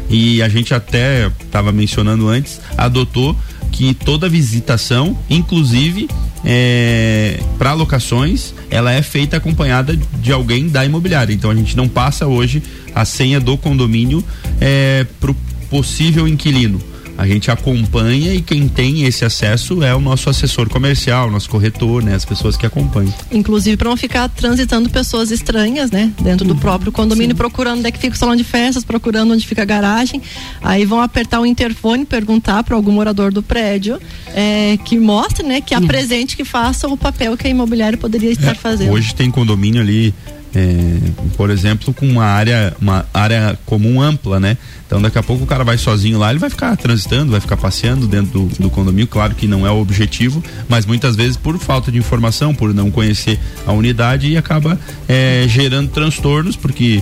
E 0.09 0.41
a 0.41 0.49
gente 0.49 0.73
até 0.73 1.31
estava 1.41 1.71
mencionando 1.71 2.27
antes, 2.27 2.59
adotou 2.77 3.37
que 3.71 3.93
toda 3.93 4.29
visitação, 4.29 5.17
inclusive 5.29 6.07
é, 6.45 7.39
para 7.57 7.73
locações, 7.73 8.53
ela 8.69 8.91
é 8.91 9.01
feita 9.01 9.37
acompanhada 9.37 9.95
de 9.95 10.31
alguém 10.31 10.67
da 10.67 10.85
imobiliária. 10.85 11.33
Então 11.33 11.49
a 11.49 11.55
gente 11.55 11.75
não 11.75 11.87
passa 11.87 12.27
hoje 12.27 12.61
a 12.93 13.05
senha 13.05 13.39
do 13.39 13.57
condomínio 13.57 14.23
é, 14.59 15.05
para 15.19 15.31
o 15.31 15.35
possível 15.69 16.27
inquilino 16.27 16.92
a 17.17 17.27
gente 17.27 17.51
acompanha 17.51 18.33
e 18.33 18.41
quem 18.41 18.67
tem 18.67 19.03
esse 19.03 19.23
acesso 19.23 19.83
é 19.83 19.93
o 19.93 19.99
nosso 19.99 20.29
assessor 20.29 20.69
comercial, 20.69 21.29
nosso 21.29 21.49
corretor, 21.49 22.03
né? 22.03 22.15
As 22.15 22.25
pessoas 22.25 22.57
que 22.57 22.65
acompanham. 22.65 23.13
Inclusive 23.31 23.77
para 23.77 23.89
não 23.89 23.97
ficar 23.97 24.27
transitando 24.29 24.89
pessoas 24.89 25.31
estranhas, 25.31 25.91
né? 25.91 26.11
Dentro 26.21 26.45
do 26.45 26.53
uhum. 26.53 26.59
próprio 26.59 26.91
condomínio, 26.91 27.35
Sim. 27.35 27.37
procurando 27.37 27.79
onde 27.79 27.87
é 27.87 27.91
que 27.91 27.99
fica 27.99 28.15
o 28.15 28.17
salão 28.17 28.35
de 28.35 28.43
festas, 28.43 28.83
procurando 28.83 29.33
onde 29.33 29.45
fica 29.45 29.61
a 29.61 29.65
garagem. 29.65 30.21
Aí 30.61 30.85
vão 30.85 31.01
apertar 31.01 31.39
o 31.39 31.45
interfone, 31.45 32.05
perguntar 32.05 32.63
para 32.63 32.75
algum 32.75 32.91
morador 32.91 33.31
do 33.31 33.43
prédio 33.43 33.99
é, 34.33 34.77
que 34.83 34.97
mostre, 34.97 35.45
né? 35.45 35.61
Que 35.61 35.75
apresente, 35.75 36.35
que 36.35 36.43
faça 36.43 36.87
o 36.87 36.97
papel 36.97 37.37
que 37.37 37.47
a 37.47 37.49
imobiliária 37.49 37.97
poderia 37.97 38.31
estar 38.31 38.51
é, 38.51 38.55
fazendo. 38.55 38.91
Hoje 38.91 39.13
tem 39.13 39.29
condomínio 39.29 39.81
ali 39.81 40.13
é, 40.55 40.99
por 41.35 41.49
exemplo, 41.49 41.93
com 41.93 42.05
uma 42.07 42.25
área, 42.25 42.75
uma 42.79 43.05
área 43.13 43.57
comum 43.65 44.01
ampla, 44.01 44.39
né? 44.39 44.57
Então 44.85 45.01
daqui 45.01 45.17
a 45.17 45.23
pouco 45.23 45.43
o 45.43 45.47
cara 45.47 45.63
vai 45.63 45.77
sozinho 45.77 46.19
lá, 46.19 46.29
ele 46.29 46.39
vai 46.39 46.49
ficar 46.49 46.75
transitando, 46.77 47.31
vai 47.31 47.39
ficar 47.39 47.57
passeando 47.57 48.07
dentro 48.07 48.31
do, 48.31 48.45
do 48.59 48.69
condomínio, 48.69 49.07
claro 49.07 49.33
que 49.33 49.47
não 49.47 49.65
é 49.65 49.71
o 49.71 49.79
objetivo, 49.79 50.43
mas 50.69 50.85
muitas 50.85 51.15
vezes 51.15 51.35
por 51.35 51.57
falta 51.57 51.91
de 51.91 51.97
informação, 51.97 52.53
por 52.53 52.73
não 52.73 52.91
conhecer 52.91 53.39
a 53.65 53.71
unidade 53.71 54.27
e 54.27 54.37
acaba 54.37 54.79
é, 55.07 55.45
gerando 55.47 55.89
transtornos, 55.89 56.55
porque 56.55 57.01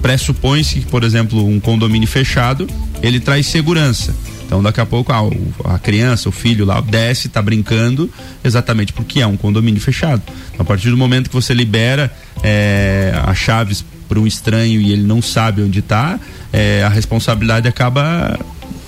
pressupõe-se 0.00 0.80
que, 0.80 0.86
por 0.86 1.02
exemplo, 1.02 1.44
um 1.44 1.58
condomínio 1.58 2.06
fechado, 2.06 2.68
ele 3.02 3.18
traz 3.18 3.46
segurança. 3.46 4.14
Então 4.46 4.62
daqui 4.62 4.80
a 4.80 4.86
pouco 4.86 5.12
ah, 5.12 5.74
a 5.74 5.78
criança, 5.78 6.28
o 6.28 6.32
filho 6.32 6.64
lá 6.64 6.80
desce, 6.80 7.26
está 7.26 7.42
brincando, 7.42 8.10
exatamente 8.42 8.92
porque 8.92 9.20
é 9.20 9.26
um 9.26 9.36
condomínio 9.36 9.80
fechado. 9.80 10.22
Então, 10.52 10.62
a 10.62 10.64
partir 10.64 10.88
do 10.88 10.96
momento 10.96 11.28
que 11.28 11.34
você 11.34 11.52
libera 11.52 12.10
é, 12.42 13.12
as 13.26 13.36
chaves 13.36 13.84
para 14.08 14.18
um 14.20 14.26
estranho 14.26 14.80
e 14.80 14.92
ele 14.92 15.02
não 15.02 15.20
sabe 15.20 15.62
onde 15.62 15.80
está, 15.80 16.18
é, 16.52 16.84
a 16.84 16.88
responsabilidade 16.88 17.66
acaba 17.66 18.38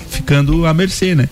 ficando 0.08 0.64
à 0.64 0.72
mercê, 0.72 1.14
né? 1.14 1.28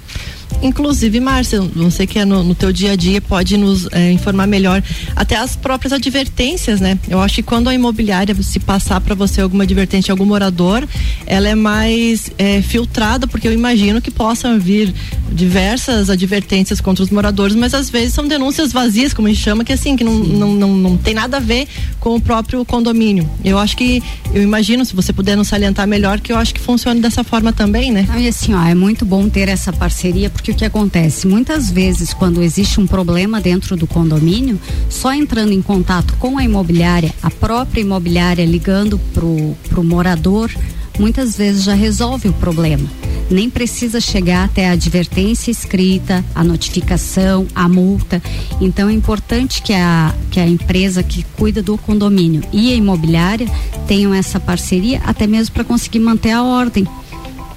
Inclusive, 0.62 1.20
Márcia, 1.20 1.60
você 1.60 2.06
que 2.06 2.18
é 2.18 2.24
no, 2.24 2.42
no 2.42 2.54
teu 2.54 2.72
dia 2.72 2.92
a 2.92 2.96
dia 2.96 3.20
pode 3.20 3.56
nos 3.56 3.86
é, 3.92 4.10
informar 4.10 4.46
melhor 4.46 4.82
até 5.14 5.36
as 5.36 5.54
próprias 5.54 5.92
advertências, 5.92 6.80
né? 6.80 6.98
Eu 7.08 7.20
acho 7.20 7.36
que 7.36 7.42
quando 7.42 7.68
a 7.68 7.74
imobiliária 7.74 8.34
se 8.42 8.58
passar 8.58 9.00
para 9.00 9.14
você 9.14 9.40
alguma 9.40 9.64
advertência, 9.64 10.12
algum 10.12 10.24
morador, 10.24 10.86
ela 11.26 11.48
é 11.48 11.54
mais 11.54 12.30
é, 12.38 12.62
filtrada, 12.62 13.26
porque 13.26 13.46
eu 13.46 13.52
imagino 13.52 14.00
que 14.00 14.10
possam 14.10 14.58
vir 14.58 14.94
diversas 15.30 16.08
advertências 16.08 16.80
contra 16.80 17.02
os 17.04 17.10
moradores, 17.10 17.54
mas 17.54 17.74
às 17.74 17.90
vezes 17.90 18.14
são 18.14 18.26
denúncias 18.26 18.72
vazias, 18.72 19.12
como 19.12 19.28
a 19.28 19.30
gente 19.30 19.42
chama, 19.42 19.64
que 19.64 19.72
assim, 19.72 19.96
que 19.96 20.04
não, 20.04 20.14
não, 20.14 20.52
não, 20.54 20.76
não, 20.76 20.96
tem 20.96 21.14
nada 21.14 21.36
a 21.36 21.40
ver 21.40 21.68
com 22.00 22.14
o 22.14 22.20
próprio 22.20 22.64
condomínio. 22.64 23.28
Eu 23.44 23.58
acho 23.58 23.76
que, 23.76 24.02
eu 24.32 24.42
imagino, 24.42 24.84
se 24.84 24.94
você 24.94 25.12
puder 25.12 25.36
nos 25.36 25.48
salientar 25.48 25.86
melhor, 25.86 26.20
que 26.20 26.32
eu 26.32 26.36
acho 26.36 26.54
que 26.54 26.60
funciona 26.60 27.00
dessa 27.00 27.22
forma 27.22 27.52
também, 27.52 27.92
né? 27.92 28.06
e 28.18 28.28
assim, 28.28 28.54
ó, 28.54 28.64
é 28.64 28.74
muito 28.74 29.04
bom 29.04 29.28
ter 29.28 29.48
essa 29.48 29.72
parceria, 29.72 30.30
porque 30.30 30.45
o 30.50 30.54
que 30.54 30.64
acontece? 30.64 31.26
Muitas 31.26 31.70
vezes, 31.70 32.12
quando 32.12 32.42
existe 32.42 32.80
um 32.80 32.86
problema 32.86 33.40
dentro 33.40 33.76
do 33.76 33.86
condomínio, 33.86 34.60
só 34.88 35.12
entrando 35.12 35.52
em 35.52 35.62
contato 35.62 36.14
com 36.18 36.38
a 36.38 36.44
imobiliária, 36.44 37.12
a 37.22 37.30
própria 37.30 37.80
imobiliária 37.80 38.44
ligando 38.44 38.98
pro, 39.12 39.56
pro 39.68 39.84
morador, 39.84 40.50
muitas 40.98 41.36
vezes 41.36 41.64
já 41.64 41.74
resolve 41.74 42.28
o 42.28 42.32
problema. 42.32 42.88
Nem 43.30 43.50
precisa 43.50 44.00
chegar 44.00 44.44
até 44.44 44.68
a 44.68 44.72
advertência 44.72 45.50
escrita, 45.50 46.24
a 46.34 46.44
notificação, 46.44 47.46
a 47.54 47.68
multa. 47.68 48.22
Então 48.60 48.88
é 48.88 48.92
importante 48.92 49.62
que 49.62 49.72
a, 49.72 50.14
que 50.30 50.38
a 50.38 50.46
empresa 50.46 51.02
que 51.02 51.24
cuida 51.36 51.60
do 51.60 51.76
condomínio 51.76 52.42
e 52.52 52.72
a 52.72 52.76
imobiliária 52.76 53.48
tenham 53.86 54.14
essa 54.14 54.38
parceria, 54.38 55.00
até 55.04 55.26
mesmo 55.26 55.54
para 55.54 55.64
conseguir 55.64 55.98
manter 55.98 56.30
a 56.30 56.42
ordem 56.42 56.86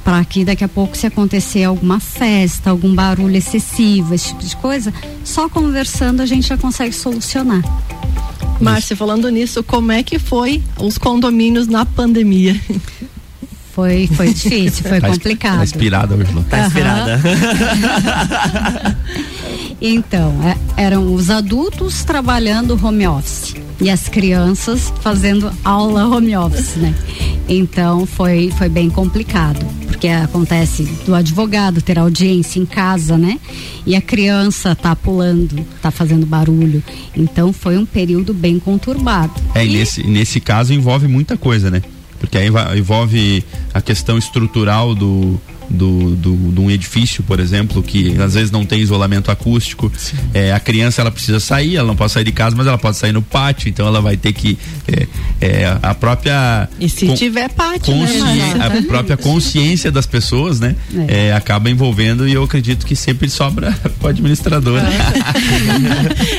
para 0.03 0.23
que 0.25 0.43
daqui 0.45 0.63
a 0.63 0.67
pouco 0.67 0.95
se 0.97 1.05
acontecer 1.05 1.63
alguma 1.63 1.99
festa, 1.99 2.69
algum 2.69 2.93
barulho 2.93 3.35
excessivo, 3.35 4.13
esse 4.13 4.29
tipo 4.29 4.43
de 4.43 4.55
coisa, 4.57 4.93
só 5.23 5.49
conversando 5.49 6.21
a 6.21 6.25
gente 6.25 6.47
já 6.47 6.57
consegue 6.57 6.93
solucionar. 6.93 7.61
Márcia, 8.59 8.95
falando 8.95 9.29
nisso, 9.29 9.63
como 9.63 9.91
é 9.91 10.03
que 10.03 10.19
foi 10.19 10.61
os 10.77 10.97
condomínios 10.97 11.67
na 11.67 11.85
pandemia? 11.85 12.59
Foi, 13.71 14.07
foi 14.07 14.33
difícil, 14.33 14.83
foi 14.89 14.99
tá 15.01 15.07
complicado. 15.07 15.57
Tá 15.57 15.63
inspirada 15.63 16.15
hoje, 16.15 16.33
não? 16.33 16.43
Tá 16.43 16.65
inspirada. 16.65 17.21
então, 19.79 20.35
é, 20.43 20.83
eram 20.83 21.13
os 21.13 21.29
adultos 21.29 22.03
trabalhando 22.03 22.77
home 22.83 23.07
office 23.07 23.55
e 23.79 23.89
as 23.89 24.09
crianças 24.09 24.91
fazendo 25.01 25.49
aula 25.63 26.05
home 26.05 26.35
office, 26.35 26.75
né? 26.75 26.93
Então 27.49 28.05
foi, 28.05 28.51
foi 28.55 28.69
bem 28.69 28.91
complicado, 28.91 29.65
porque 29.87 30.07
acontece 30.07 30.83
do 31.05 31.15
advogado 31.15 31.81
ter 31.81 31.97
audiência 31.97 32.59
em 32.59 32.65
casa, 32.65 33.17
né? 33.17 33.39
E 33.87 33.95
a 33.95 34.01
criança 34.01 34.75
tá 34.75 34.95
pulando, 34.95 35.65
tá 35.81 35.89
fazendo 35.89 36.27
barulho. 36.27 36.83
Então 37.17 37.51
foi 37.51 37.75
um 37.75 37.87
período 37.87 38.35
bem 38.35 38.59
conturbado. 38.59 39.33
É, 39.55 39.65
e, 39.65 39.69
e 39.69 39.73
nesse, 39.73 40.03
nesse 40.05 40.39
caso 40.39 40.73
envolve 40.73 41.07
muita 41.07 41.35
coisa, 41.35 41.71
né? 41.71 41.81
Porque 42.19 42.37
aí 42.37 42.49
envolve 42.77 43.43
a 43.73 43.81
questão 43.81 44.17
estrutural 44.17 44.93
do, 44.93 45.41
do, 45.69 46.15
do, 46.15 46.35
de 46.51 46.59
um 46.59 46.71
edifício, 46.71 47.23
por 47.23 47.39
exemplo, 47.39 47.83
que 47.83 48.19
às 48.19 48.33
vezes 48.33 48.51
não 48.51 48.65
tem 48.65 48.79
isolamento 48.79 49.29
acústico. 49.29 49.91
É, 50.33 50.51
a 50.51 50.59
criança 50.59 51.01
ela 51.01 51.11
precisa 51.11 51.39
sair, 51.39 51.75
ela 51.75 51.87
não 51.87 51.95
pode 51.95 52.11
sair 52.11 52.23
de 52.23 52.31
casa, 52.31 52.55
mas 52.55 52.65
ela 52.65 52.77
pode 52.77 52.97
sair 52.97 53.11
no 53.11 53.21
pátio, 53.21 53.69
então 53.69 53.85
ela 53.85 54.01
vai 54.01 54.17
ter 54.17 54.33
que. 54.33 54.57
É, 54.87 55.07
é, 55.41 55.77
a 55.81 55.93
própria. 55.93 56.67
E 56.79 56.89
se 56.89 57.13
tiver 57.13 57.49
pátio, 57.49 57.95
né, 57.95 58.07
A 58.59 58.87
própria 58.87 59.15
consciência 59.15 59.91
das 59.91 60.05
pessoas, 60.05 60.59
né? 60.59 60.75
É. 61.07 61.27
é. 61.27 61.33
acaba 61.33 61.69
envolvendo 61.69 62.27
e 62.27 62.33
eu 62.33 62.43
acredito 62.43 62.85
que 62.85 62.95
sempre 62.95 63.29
sobra 63.29 63.77
o 64.01 64.07
administrador. 64.07 64.81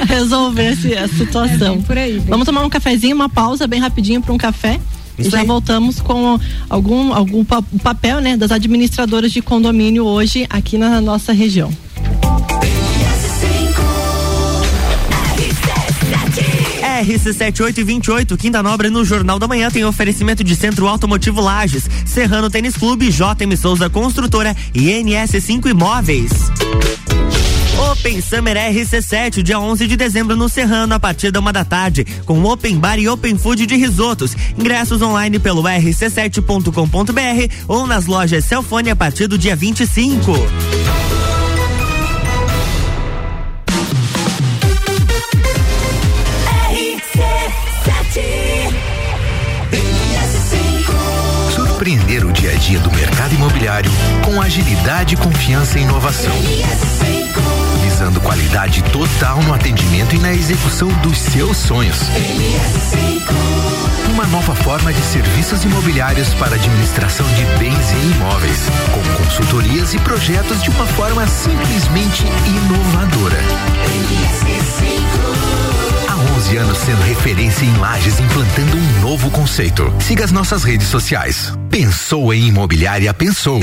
Resolver 0.09 0.77
a 0.99 1.09
situação. 1.09 1.75
É 1.75 1.87
por 1.87 1.99
aí, 1.99 2.19
Vamos 2.27 2.47
tomar 2.47 2.65
um 2.65 2.71
cafezinho, 2.71 3.15
uma 3.15 3.29
pausa 3.29 3.67
bem 3.67 3.81
rapidinho 3.81 4.21
para 4.21 4.33
um 4.33 4.39
café. 4.39 4.81
Isso 5.21 5.29
e 5.29 5.31
já 5.31 5.41
aí. 5.41 5.47
voltamos 5.47 6.01
com 6.01 6.39
algum, 6.69 7.13
algum 7.13 7.45
papel 7.45 8.21
né, 8.21 8.37
das 8.37 8.51
administradoras 8.51 9.31
de 9.31 9.43
condomínio 9.43 10.05
hoje 10.05 10.47
aqui 10.51 10.77
na 10.77 11.01
nossa 11.01 11.33
região. 11.33 11.71
RC7828, 17.01 18.37
Quinta 18.37 18.63
Nobre 18.63 18.91
no 18.91 19.05
Jornal 19.05 19.39
da 19.39 19.49
Manhã 19.49 19.71
tem 19.71 19.85
oferecimento 19.85 20.45
de 20.45 20.55
Centro 20.55 20.87
Automotivo 20.87 21.41
Lages, 21.41 21.89
Serrano 22.05 22.51
Tênis 22.51 22.77
Clube, 22.77 23.11
JM 23.11 23.57
Souza 23.57 23.89
Construtora 23.89 24.55
e 24.75 24.91
NS5 24.91 25.71
Imóveis. 25.71 26.31
Open 27.91 28.23
Summer 28.23 28.57
RC7, 28.57 29.43
dia 29.43 29.59
11 29.59 29.89
de 29.89 29.97
dezembro 29.97 30.37
no 30.37 30.49
Serrano, 30.49 30.95
a 30.95 31.01
partir 31.01 31.33
da 31.33 31.41
uma 31.41 31.53
da 31.53 31.65
tarde, 31.65 32.05
com 32.25 32.45
Open 32.45 32.79
Bar 32.79 33.01
e 33.01 33.09
Open 33.09 33.37
Food 33.37 33.67
de 33.67 33.75
risotos. 33.75 34.37
Ingressos 34.57 35.03
online 35.03 35.41
pelo 35.41 35.61
rc7.com.br 35.65 37.55
ou 37.67 37.89
nas 37.89 38.07
lojas 38.07 38.45
Celfone 38.45 38.91
a 38.91 38.97
partir 38.97 39.27
do 39.27 39.37
dia 39.37 39.57
25. 39.57 40.33
Surpreender 51.57 52.25
o 52.25 52.33
dia 52.33 52.53
a 52.53 52.55
dia 52.55 52.79
do 52.79 52.93
mercado 52.93 53.35
imobiliário 53.35 53.91
com 54.25 54.41
agilidade, 54.41 55.17
confiança 55.17 55.77
e 55.77 55.83
inovação 55.83 56.31
visando 58.01 58.21
qualidade 58.23 58.83
total 58.85 59.43
no 59.43 59.53
atendimento 59.53 60.15
e 60.15 60.19
na 60.19 60.33
execução 60.33 60.89
dos 61.03 61.19
seus 61.19 61.55
sonhos. 61.59 61.99
Uma 64.11 64.27
nova 64.29 64.55
forma 64.55 64.91
de 64.91 65.03
serviços 65.03 65.63
imobiliários 65.65 66.33
para 66.33 66.55
administração 66.55 67.27
de 67.35 67.45
bens 67.59 67.93
e 67.93 68.17
imóveis, 68.17 68.71
com 68.95 69.23
consultorias 69.23 69.93
e 69.93 69.99
projetos 69.99 70.63
de 70.63 70.71
uma 70.71 70.87
forma 70.87 71.27
simplesmente 71.27 72.25
inovadora. 72.47 73.37
Há 76.09 76.17
11 76.39 76.57
anos 76.57 76.79
sendo 76.79 77.03
referência 77.03 77.67
em 77.67 77.77
lajes, 77.77 78.19
implantando 78.19 78.79
um 78.79 79.01
novo 79.03 79.31
conceito. 79.31 79.93
Siga 80.01 80.25
as 80.25 80.33
nossas 80.33 80.65
redes 80.65 80.87
sociais. 80.87 81.53
Pensou 81.69 82.33
em 82.33 82.47
imobiliária, 82.47 83.13
pensou. 83.13 83.61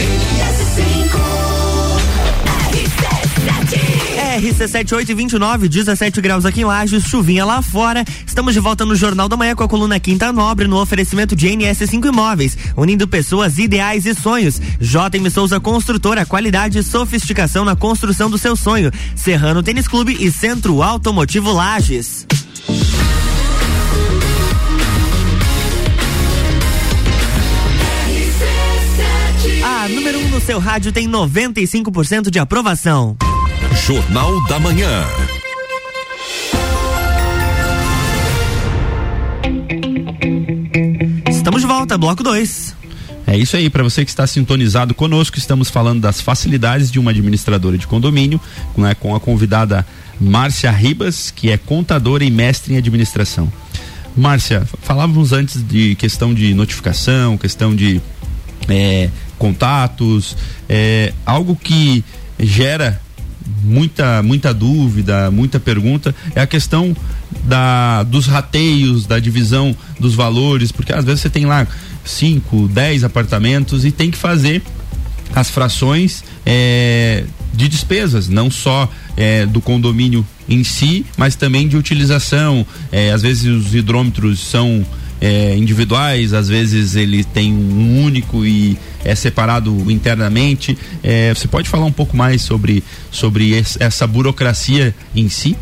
RC7829, 4.38 5.68
17 5.68 6.22
graus 6.22 6.46
aqui 6.46 6.62
em 6.62 6.66
Lages, 6.66 7.04
chuvinha 7.06 7.44
lá 7.44 7.60
fora. 7.62 8.06
Estamos 8.26 8.54
de 8.54 8.60
volta 8.60 8.86
no 8.86 8.96
Jornal 8.96 9.28
da 9.28 9.36
Manhã 9.36 9.56
com 9.56 9.64
a 9.64 9.68
coluna 9.68 10.00
Quinta 10.00 10.32
Nobre 10.32 10.68
no 10.68 10.80
oferecimento 10.80 11.36
de 11.36 11.48
NS5 11.48 12.06
Imóveis, 12.06 12.56
unindo 12.76 13.08
pessoas, 13.08 13.58
ideais 13.58 14.06
e 14.06 14.14
sonhos. 14.14 14.62
JM 14.80 15.28
Souza 15.32 15.60
Construtora, 15.60 16.24
qualidade 16.24 16.78
e 16.78 16.84
sofisticação 16.84 17.66
na 17.66 17.76
construção 17.76 18.30
do 18.30 18.38
seu 18.38 18.56
sonho. 18.56 18.92
Serrano 19.16 19.64
Tênis 19.64 19.88
Clube 19.88 20.16
e 20.20 20.32
Centro 20.32 20.84
Automotivo 20.84 21.52
Lages. 21.52 22.28
A 29.64 29.90
número 29.90 30.20
1 30.20 30.26
um 30.26 30.30
no 30.30 30.40
seu 30.40 30.60
rádio 30.60 30.92
tem 30.92 31.10
95% 31.10 32.30
de 32.30 32.38
aprovação. 32.38 33.18
Jornal 33.86 34.44
da 34.48 34.60
Manhã. 34.60 35.04
Estamos 41.30 41.62
de 41.62 41.68
volta, 41.68 41.98
bloco 41.98 42.24
2. 42.24 42.76
É 43.28 43.38
isso 43.38 43.56
aí, 43.56 43.70
para 43.70 43.84
você 43.84 44.04
que 44.04 44.10
está 44.10 44.26
sintonizado 44.26 44.94
conosco, 44.94 45.38
estamos 45.38 45.70
falando 45.70 46.02
das 46.02 46.20
facilidades 46.20 46.90
de 46.92 47.00
uma 47.00 47.12
administradora 47.12 47.78
de 47.78 47.88
condomínio, 47.88 48.40
né, 48.78 48.94
com 48.96 49.16
a 49.16 49.20
convidada 49.20 49.86
Márcia 50.20 50.72
Ribas, 50.72 51.32
que 51.32 51.50
é 51.50 51.58
contadora 51.58 52.24
e 52.24 52.32
mestre 52.32 52.74
em 52.74 52.78
administração. 52.78 53.52
Márcia, 54.16 54.68
falávamos 54.82 55.32
antes 55.32 55.62
de 55.66 55.96
questão 55.96 56.34
de 56.34 56.54
notificação, 56.54 57.38
questão 57.38 57.76
de 57.76 58.02
é, 58.68 59.10
contatos, 59.38 60.36
é, 60.68 61.14
algo 61.26 61.56
que 61.56 62.04
gera 62.40 63.02
muita 63.64 64.22
muita 64.22 64.54
dúvida, 64.54 65.32
muita 65.32 65.60
pergunta 65.60 66.14
é 66.36 66.42
a 66.42 66.48
questão 66.48 66.96
da 67.44 68.04
dos 68.04 68.26
rateios, 68.26 69.06
da 69.06 69.20
divisão 69.20 69.76
dos 70.00 70.16
valores, 70.16 70.72
porque 70.72 70.94
às 70.94 71.06
vezes 71.06 71.22
você 71.22 71.30
tem 71.30 71.46
lá 71.46 71.68
5, 72.04 72.68
10 72.68 73.04
apartamentos 73.04 73.86
e 73.86 73.92
tem 73.92 74.12
que 74.12 74.18
fazer 74.18 74.62
as 75.36 75.50
frações 75.50 76.24
é, 76.46 77.26
de 77.54 77.68
despesas, 77.68 78.30
não 78.30 78.50
só 78.50 78.90
é, 79.16 79.46
do 79.46 79.60
condomínio 79.62 80.26
em 80.48 80.64
si, 80.64 81.06
mas 81.18 81.36
também 81.36 81.68
de 81.68 81.76
utilização. 81.76 82.66
É, 82.92 83.12
às 83.12 83.22
vezes 83.22 83.46
os 83.46 83.76
hidrômetros 83.76 84.40
são 84.40 84.86
é, 85.20 85.56
individuais, 85.56 86.34
às 86.34 86.48
vezes 86.48 86.96
ele 86.96 87.24
tem 87.24 87.54
um 87.54 88.04
único 88.04 88.46
e 88.46 88.78
é 89.04 89.16
separado 89.16 89.92
internamente. 89.92 90.78
É, 91.04 91.34
você 91.34 91.48
pode 91.48 91.70
falar 91.70 91.86
um 91.86 91.92
pouco 91.92 92.16
mais 92.16 92.42
sobre, 92.42 92.84
sobre 93.12 93.54
essa 93.80 94.06
burocracia 94.06 94.94
em 95.16 95.30
si? 95.30 95.56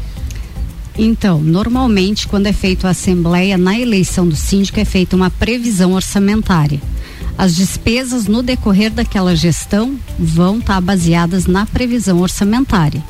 Então, 0.98 1.42
normalmente, 1.42 2.28
quando 2.28 2.48
é 2.48 2.54
feita 2.54 2.88
a 2.88 2.92
assembleia, 2.92 3.58
na 3.58 3.78
eleição 3.78 4.28
do 4.28 4.36
síndico 4.36 4.80
é 4.80 4.86
feita 4.86 5.16
uma 5.16 5.30
previsão 5.30 5.94
orçamentária. 5.94 6.82
As 7.38 7.54
despesas 7.54 8.28
no 8.28 8.42
decorrer 8.42 8.92
daquela 8.92 9.36
gestão 9.36 10.00
vão 10.18 10.60
estar 10.60 10.76
tá 10.76 10.82
baseadas 10.82 11.48
na 11.48 11.66
previsão 11.66 12.20
orçamentária. 12.20 13.04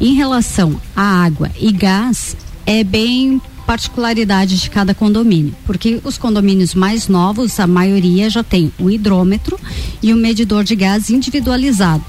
Em 0.00 0.14
relação 0.14 0.80
à 0.94 1.24
água 1.24 1.50
e 1.60 1.70
gás, 1.70 2.36
é 2.66 2.82
bem 2.82 3.40
particularidade 3.66 4.58
de 4.58 4.70
cada 4.70 4.94
condomínio, 4.94 5.54
porque 5.66 6.00
os 6.04 6.18
condomínios 6.18 6.74
mais 6.74 7.08
novos, 7.08 7.58
a 7.58 7.66
maioria 7.66 8.28
já 8.30 8.42
tem 8.42 8.72
o 8.78 8.90
hidrômetro 8.90 9.58
e 10.02 10.12
o 10.12 10.16
medidor 10.16 10.64
de 10.64 10.76
gás 10.76 11.10
individualizado. 11.10 12.04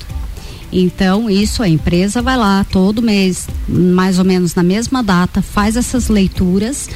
Então, 0.72 1.30
isso 1.30 1.64
a 1.64 1.70
empresa 1.70 2.22
vai 2.22 2.36
lá 2.36 2.66
todo 2.70 3.02
mês, 3.02 3.48
mais 3.68 4.20
ou 4.20 4.26
menos 4.26 4.54
na 4.56 4.64
mesma 4.64 5.02
data, 5.02 5.42
faz 5.42 5.78
essas 5.78 6.10
leituras 6.10 6.90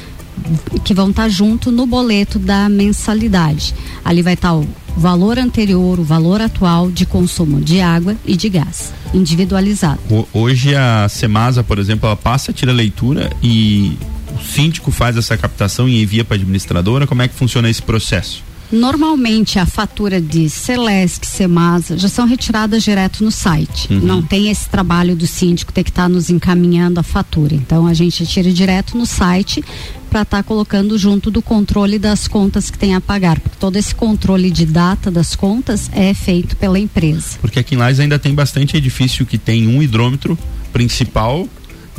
que 0.84 0.94
vão 0.94 1.10
estar 1.10 1.24
tá 1.24 1.28
junto 1.28 1.70
no 1.70 1.86
boleto 1.86 2.38
da 2.38 2.68
mensalidade. 2.68 3.74
Ali 4.04 4.22
vai 4.22 4.34
estar 4.34 4.50
tá 4.50 4.56
o 4.56 4.66
valor 4.96 5.38
anterior, 5.38 5.98
o 5.98 6.04
valor 6.04 6.40
atual 6.40 6.90
de 6.90 7.06
consumo 7.06 7.60
de 7.60 7.80
água 7.80 8.16
e 8.26 8.36
de 8.36 8.48
gás, 8.48 8.92
individualizado. 9.14 10.00
Hoje 10.32 10.74
a 10.74 11.08
Semasa, 11.08 11.62
por 11.62 11.78
exemplo, 11.78 12.06
ela 12.06 12.16
passa, 12.16 12.52
tira 12.52 12.72
a 12.72 12.74
leitura 12.74 13.30
e 13.42 13.96
síndico 14.40 14.90
faz 14.90 15.16
essa 15.16 15.36
captação 15.36 15.88
e 15.88 16.02
envia 16.02 16.24
para 16.24 16.36
a 16.36 16.38
administradora? 16.38 17.06
Como 17.06 17.22
é 17.22 17.28
que 17.28 17.34
funciona 17.34 17.68
esse 17.68 17.82
processo? 17.82 18.42
Normalmente 18.72 19.58
a 19.58 19.66
fatura 19.66 20.20
de 20.20 20.48
Celesc, 20.48 21.26
Semasa 21.26 21.98
já 21.98 22.08
são 22.08 22.24
retiradas 22.24 22.84
direto 22.84 23.24
no 23.24 23.30
site. 23.30 23.92
Uhum. 23.92 23.98
Não 23.98 24.22
tem 24.22 24.48
esse 24.48 24.68
trabalho 24.68 25.16
do 25.16 25.26
síndico 25.26 25.72
ter 25.72 25.82
que 25.82 25.90
estar 25.90 26.04
tá 26.04 26.08
nos 26.08 26.30
encaminhando 26.30 27.00
a 27.00 27.02
fatura. 27.02 27.52
Então 27.54 27.86
a 27.86 27.94
gente 27.94 28.24
tira 28.26 28.52
direto 28.52 28.96
no 28.96 29.04
site 29.06 29.64
para 30.08 30.22
estar 30.22 30.36
tá 30.38 30.42
colocando 30.44 30.96
junto 30.96 31.32
do 31.32 31.42
controle 31.42 31.98
das 31.98 32.28
contas 32.28 32.70
que 32.70 32.78
tem 32.78 32.94
a 32.94 33.00
pagar. 33.00 33.40
Porque 33.40 33.56
todo 33.58 33.74
esse 33.74 33.92
controle 33.92 34.50
de 34.52 34.66
data 34.66 35.10
das 35.10 35.34
contas 35.34 35.90
é 35.92 36.14
feito 36.14 36.56
pela 36.56 36.78
empresa. 36.78 37.38
Porque 37.40 37.58
aqui 37.58 37.74
em 37.74 37.78
Lais 37.78 37.98
ainda 37.98 38.20
tem 38.20 38.32
bastante 38.32 38.76
edifício 38.76 39.26
que 39.26 39.36
tem 39.36 39.66
um 39.66 39.82
hidrômetro 39.82 40.38
principal 40.72 41.48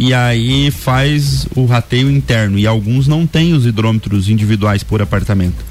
e 0.01 0.15
aí 0.15 0.71
faz 0.71 1.45
o 1.55 1.65
rateio 1.65 2.09
interno. 2.09 2.57
E 2.57 2.65
alguns 2.65 3.07
não 3.07 3.27
têm 3.27 3.53
os 3.53 3.67
hidrômetros 3.67 4.29
individuais 4.29 4.81
por 4.81 4.99
apartamento. 4.99 5.63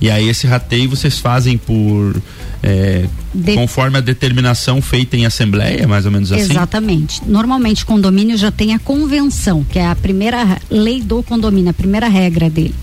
E 0.00 0.10
aí 0.10 0.26
esse 0.26 0.46
rateio 0.46 0.88
vocês 0.88 1.18
fazem 1.18 1.58
por 1.58 2.16
é, 2.62 3.04
de... 3.34 3.54
conforme 3.54 3.98
a 3.98 4.00
determinação 4.00 4.80
feita 4.80 5.18
em 5.18 5.26
assembleia, 5.26 5.86
mais 5.86 6.06
ou 6.06 6.10
menos 6.10 6.32
assim? 6.32 6.50
Exatamente. 6.52 7.20
Normalmente 7.26 7.84
o 7.84 7.86
condomínio 7.86 8.38
já 8.38 8.50
tem 8.50 8.72
a 8.72 8.78
convenção, 8.78 9.62
que 9.62 9.78
é 9.78 9.86
a 9.86 9.94
primeira 9.94 10.58
lei 10.70 11.02
do 11.02 11.22
condomínio, 11.22 11.68
a 11.68 11.74
primeira 11.74 12.08
regra 12.08 12.48
dele. 12.48 12.74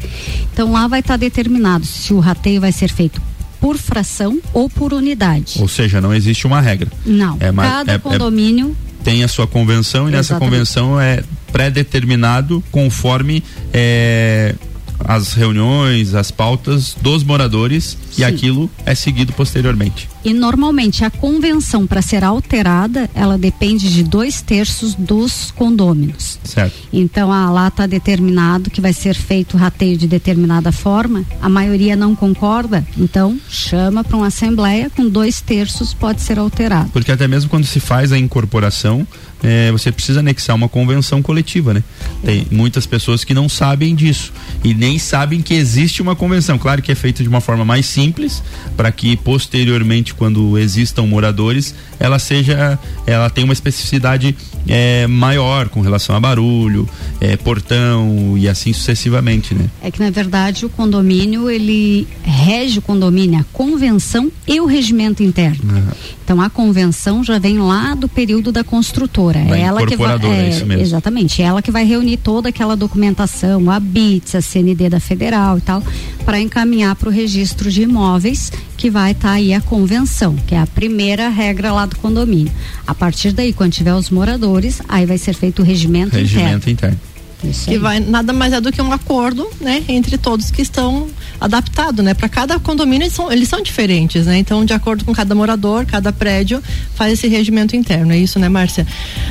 Então 0.54 0.72
lá 0.72 0.88
vai 0.88 1.00
estar 1.00 1.14
tá 1.14 1.18
determinado 1.18 1.84
se 1.84 2.14
o 2.14 2.20
rateio 2.20 2.62
vai 2.62 2.72
ser 2.72 2.92
feito 2.92 3.20
por 3.62 3.78
fração 3.78 4.40
ou 4.54 4.70
por 4.70 4.92
unidade. 4.92 5.60
Ou 5.62 5.68
seja, 5.68 6.02
não 6.02 6.14
existe 6.14 6.46
uma 6.46 6.60
regra. 6.60 6.92
Não. 7.06 7.38
É, 7.40 7.54
Cada 7.54 7.92
é, 7.94 7.96
é 7.96 8.00
condomínio 8.00 8.76
tem 9.04 9.24
a 9.24 9.28
sua 9.28 9.48
convenção 9.48 10.10
e 10.10 10.14
Exatamente. 10.14 10.16
nessa 10.16 10.40
convenção 10.40 11.00
é 11.02 11.24
pré-determinado 11.52 12.64
conforme 12.72 13.44
é, 13.74 14.56
as 15.00 15.34
reuniões, 15.34 16.14
as 16.14 16.32
pautas 16.32 16.96
dos 17.02 17.24
moradores 17.24 17.98
Sim. 18.12 18.22
e 18.22 18.26
aquilo 18.26 18.70
é 18.86 18.96
seguido 18.96 19.34
posteriormente. 19.34 20.08
E 20.24 20.34
normalmente 20.34 21.04
a 21.04 21.10
convenção 21.10 21.88
para 21.88 22.02
ser 22.02 22.24
alterada, 22.24 23.10
ela 23.14 23.38
depende 23.38 23.92
de 23.92 24.04
dois 24.04 24.42
terços 24.42 24.94
dos 24.96 25.52
condôminos. 25.52 26.40
Certo. 26.44 26.74
Então 26.92 27.32
ah, 27.32 27.50
lá 27.50 27.68
está 27.68 27.88
determinado 27.88 28.70
que 28.70 28.82
vai 28.82 28.94
ser 28.94 29.16
feito 29.16 29.56
o 29.56 29.58
rateio 29.58 29.98
de 29.98 30.08
determinada 30.08 30.72
forma, 30.72 31.24
a 31.42 31.50
maioria 31.50 31.96
não 31.96 32.16
concorda, 32.16 32.86
então 32.98 33.40
chama 33.50 34.04
para 34.04 34.18
uma 34.18 34.28
assembleia 34.28 34.90
com 34.90 35.08
dois 35.08 35.42
terços 35.42 35.94
pode 35.94 36.22
ser 36.22 36.38
alterado. 36.40 36.90
Porque 36.92 37.12
até 37.12 37.28
mesmo 37.28 37.50
quando 37.50 37.66
se 37.66 37.80
faz 37.80 38.12
a 38.12 38.18
incorporação, 38.18 39.08
é, 39.44 39.72
você 39.72 39.92
precisa 39.92 40.20
anexar 40.20 40.56
uma 40.56 40.70
convenção 40.70 41.22
coletiva, 41.22 41.74
né? 41.74 41.84
Tem 42.24 42.46
muitas 42.52 42.86
pessoas 42.86 43.24
que 43.24 43.34
não 43.34 43.50
sabem 43.50 43.96
disso 43.96 44.32
e 44.64 44.74
nem 44.74 45.00
sabem 45.00 45.42
que 45.42 45.54
existe 45.54 46.02
uma 46.02 46.16
convenção. 46.16 46.58
Claro 46.58 46.82
que 46.82 46.92
é 46.92 46.96
feita 46.96 47.24
de 47.24 47.30
uma 47.30 47.42
forma 47.42 47.66
mais 47.66 47.86
simples 47.86 48.44
para 48.78 48.92
que 48.92 49.18
posteriormente, 49.18 50.11
quando 50.14 50.58
existam 50.58 51.04
moradores, 51.04 51.74
ela 52.00 52.20
seja, 52.20 52.78
ela 53.06 53.30
tem 53.30 53.44
uma 53.44 53.54
especificidade 53.54 54.36
é, 54.68 55.08
maior 55.08 55.70
com 55.70 55.82
relação 55.82 56.16
a 56.16 56.20
barulho, 56.20 56.88
é, 57.20 57.36
portão 57.38 58.38
e 58.38 58.48
assim 58.48 58.74
sucessivamente, 58.74 59.54
né? 59.54 59.70
É 59.82 59.92
que 59.92 60.00
na 60.00 60.10
verdade 60.10 60.66
o 60.66 60.70
condomínio 60.70 61.50
ele 61.50 62.08
rege 62.24 62.80
o 62.80 62.82
condomínio, 62.82 63.40
a 63.40 63.46
convenção 63.52 64.32
e 64.48 64.60
o 64.60 64.66
regimento 64.66 65.24
interno. 65.24 65.74
Uhum. 65.74 65.92
Então 66.24 66.42
a 66.42 66.50
convenção 66.50 67.24
já 67.24 67.40
vem 67.40 67.60
lá 67.60 67.94
do 67.94 68.08
período 68.08 68.52
da 68.52 68.64
construtora. 68.64 69.40
Da 69.40 69.58
é 69.58 69.62
ela 69.62 69.86
que 69.86 69.96
vai, 69.96 70.18
é, 70.18 70.46
é 70.46 70.50
isso 70.50 70.66
mesmo. 70.66 70.84
Exatamente, 70.84 71.42
é 71.42 71.46
ela 71.46 71.62
que 71.62 71.72
vai 71.72 71.86
reunir 71.86 72.18
toda 72.18 72.50
aquela 72.50 72.76
documentação, 72.76 73.70
a 73.70 73.80
BITS, 73.80 74.36
a 74.36 74.42
CND 74.42 74.90
da 74.90 75.00
Federal 75.00 75.58
e 75.58 75.62
tal, 75.62 75.84
para 76.24 76.40
encaminhar 76.40 76.96
para 76.96 77.10
o 77.10 77.12
registro 77.12 77.70
de 77.70 77.82
imóveis 77.84 78.52
que 78.82 78.90
vai 78.90 79.12
estar 79.12 79.28
tá 79.28 79.34
aí 79.36 79.54
a 79.54 79.62
convenção, 79.62 80.36
que 80.48 80.56
é 80.56 80.58
a 80.58 80.66
primeira 80.66 81.30
regra 81.30 81.72
lá 81.72 81.86
do 81.86 81.96
condomínio. 81.98 82.52
A 82.88 82.96
partir 82.96 83.32
daí, 83.32 83.54
quando 83.54 83.72
tiver 83.72 83.94
os 83.94 84.10
moradores, 84.10 84.82
aí 84.90 85.06
vai 85.06 85.20
ser 85.20 85.36
feito 85.36 85.62
o 85.62 85.64
regimento, 85.64 86.16
regimento 86.16 86.68
interno. 86.68 86.98
interno. 86.98 87.00
Isso 87.44 87.66
que 87.66 87.72
aí. 87.72 87.78
vai 87.78 88.00
nada 88.00 88.34
mais 88.34 88.54
é 88.54 88.60
do 88.60 88.72
que 88.72 88.82
um 88.82 88.92
acordo, 88.92 89.48
né, 89.60 89.84
entre 89.88 90.18
todos 90.18 90.50
que 90.50 90.64
estão 90.64 91.08
adaptados, 91.40 92.04
né? 92.04 92.16
Para 92.16 92.28
cada 92.28 92.58
condomínio 92.58 93.06
eles 93.06 93.14
são, 93.14 93.32
eles 93.32 93.48
são 93.48 93.62
diferentes, 93.62 94.26
né? 94.26 94.40
Então, 94.40 94.66
de 94.66 94.74
acordo 94.74 95.06
com 95.06 95.14
cada 95.14 95.36
morador, 95.36 95.86
cada 95.86 96.12
prédio 96.12 96.60
faz 96.96 97.14
esse 97.14 97.28
regimento 97.28 97.76
interno. 97.76 98.12
É 98.12 98.18
isso, 98.18 98.40
né, 98.40 98.50
Márcia? 98.50 98.88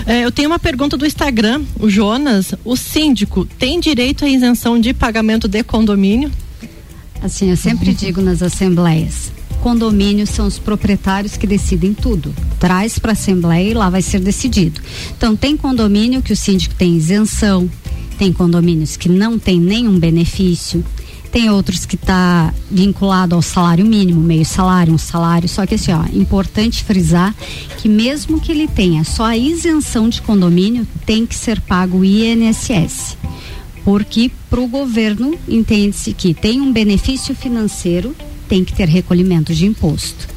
É, 0.06 0.24
eu 0.24 0.30
tenho 0.30 0.48
uma 0.48 0.60
pergunta 0.60 0.96
do 0.96 1.04
Instagram, 1.04 1.62
o 1.80 1.90
Jonas. 1.90 2.54
O 2.64 2.76
síndico 2.76 3.44
tem 3.58 3.80
direito 3.80 4.24
à 4.24 4.28
isenção 4.28 4.80
de 4.80 4.94
pagamento 4.94 5.48
de 5.48 5.64
condomínio? 5.64 6.30
Assim, 7.20 7.50
eu 7.50 7.56
sempre 7.56 7.92
digo 7.94 8.20
nas 8.20 8.42
assembleias, 8.42 9.32
condomínios 9.60 10.30
são 10.30 10.46
os 10.46 10.58
proprietários 10.58 11.36
que 11.36 11.46
decidem 11.46 11.94
tudo. 11.94 12.34
Traz 12.58 12.98
para 12.98 13.12
a 13.12 13.12
Assembleia 13.12 13.70
e 13.70 13.74
lá 13.74 13.88
vai 13.88 14.02
ser 14.02 14.20
decidido. 14.20 14.80
Então, 15.16 15.36
tem 15.36 15.56
condomínio 15.56 16.22
que 16.22 16.32
o 16.32 16.36
síndico 16.36 16.74
tem 16.74 16.96
isenção, 16.96 17.70
tem 18.18 18.32
condomínios 18.32 18.96
que 18.96 19.08
não 19.08 19.38
tem 19.38 19.60
nenhum 19.60 19.98
benefício, 19.98 20.84
tem 21.30 21.48
outros 21.48 21.86
que 21.86 21.94
está 21.94 22.52
vinculado 22.70 23.36
ao 23.36 23.42
salário 23.42 23.86
mínimo, 23.86 24.20
meio 24.20 24.44
salário, 24.44 24.92
um 24.92 24.98
salário. 24.98 25.48
Só 25.48 25.64
que 25.64 25.76
assim, 25.76 25.92
ó, 25.92 26.04
importante 26.12 26.82
frisar 26.82 27.34
que 27.78 27.88
mesmo 27.88 28.40
que 28.40 28.50
ele 28.50 28.66
tenha 28.66 29.04
só 29.04 29.24
a 29.24 29.36
isenção 29.36 30.08
de 30.08 30.20
condomínio, 30.22 30.86
tem 31.06 31.24
que 31.24 31.34
ser 31.34 31.60
pago 31.60 31.98
o 31.98 32.04
INSS. 32.04 33.16
Porque 33.84 34.30
para 34.50 34.60
o 34.60 34.68
governo 34.68 35.34
entende-se 35.48 36.12
que 36.12 36.34
tem 36.34 36.60
um 36.60 36.72
benefício 36.72 37.34
financeiro, 37.34 38.14
tem 38.50 38.64
que 38.64 38.74
ter 38.74 38.88
recolhimento 38.88 39.54
de 39.54 39.64
imposto. 39.64 40.28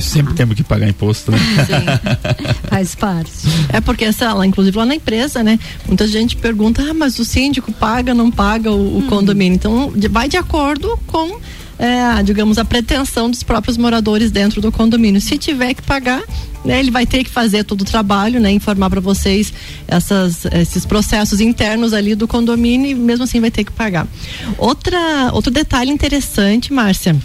Sempre 0.00 0.32
temos 0.32 0.54
que 0.54 0.62
pagar 0.62 0.88
imposto, 0.88 1.30
né? 1.30 1.38
Sim. 1.66 2.54
Faz 2.68 2.94
parte. 2.94 3.32
É 3.68 3.80
porque 3.80 4.06
essa, 4.06 4.32
lá, 4.32 4.46
inclusive 4.46 4.78
lá 4.78 4.86
na 4.86 4.94
empresa, 4.94 5.42
né? 5.42 5.58
Muita 5.86 6.06
gente 6.06 6.36
pergunta, 6.36 6.82
ah, 6.88 6.94
mas 6.94 7.18
o 7.18 7.24
síndico 7.24 7.70
paga, 7.72 8.14
não 8.14 8.30
paga 8.30 8.70
o, 8.70 8.74
o 8.74 8.94
uhum. 8.96 9.06
condomínio. 9.08 9.56
Então, 9.56 9.92
vai 10.10 10.28
de 10.28 10.36
acordo 10.38 10.98
com 11.06 11.38
é, 11.78 12.22
digamos, 12.22 12.58
a 12.58 12.64
pretensão 12.64 13.30
dos 13.30 13.42
próprios 13.42 13.76
moradores 13.76 14.30
dentro 14.30 14.60
do 14.60 14.72
condomínio. 14.72 15.20
Se 15.20 15.38
tiver 15.38 15.74
que 15.74 15.82
pagar, 15.82 16.22
né, 16.64 16.80
ele 16.80 16.90
vai 16.90 17.06
ter 17.06 17.22
que 17.24 17.30
fazer 17.30 17.64
todo 17.64 17.82
o 17.82 17.84
trabalho, 17.84 18.40
né, 18.40 18.50
informar 18.50 18.90
para 18.90 19.00
vocês 19.00 19.52
essas, 19.86 20.44
esses 20.46 20.84
processos 20.84 21.40
internos 21.40 21.92
ali 21.92 22.14
do 22.14 22.26
condomínio 22.26 22.90
e 22.90 22.94
mesmo 22.94 23.24
assim 23.24 23.40
vai 23.40 23.50
ter 23.50 23.64
que 23.64 23.72
pagar. 23.72 24.06
Outra, 24.56 25.30
outro 25.32 25.50
detalhe 25.50 25.90
interessante, 25.90 26.72
Márcia 26.72 27.16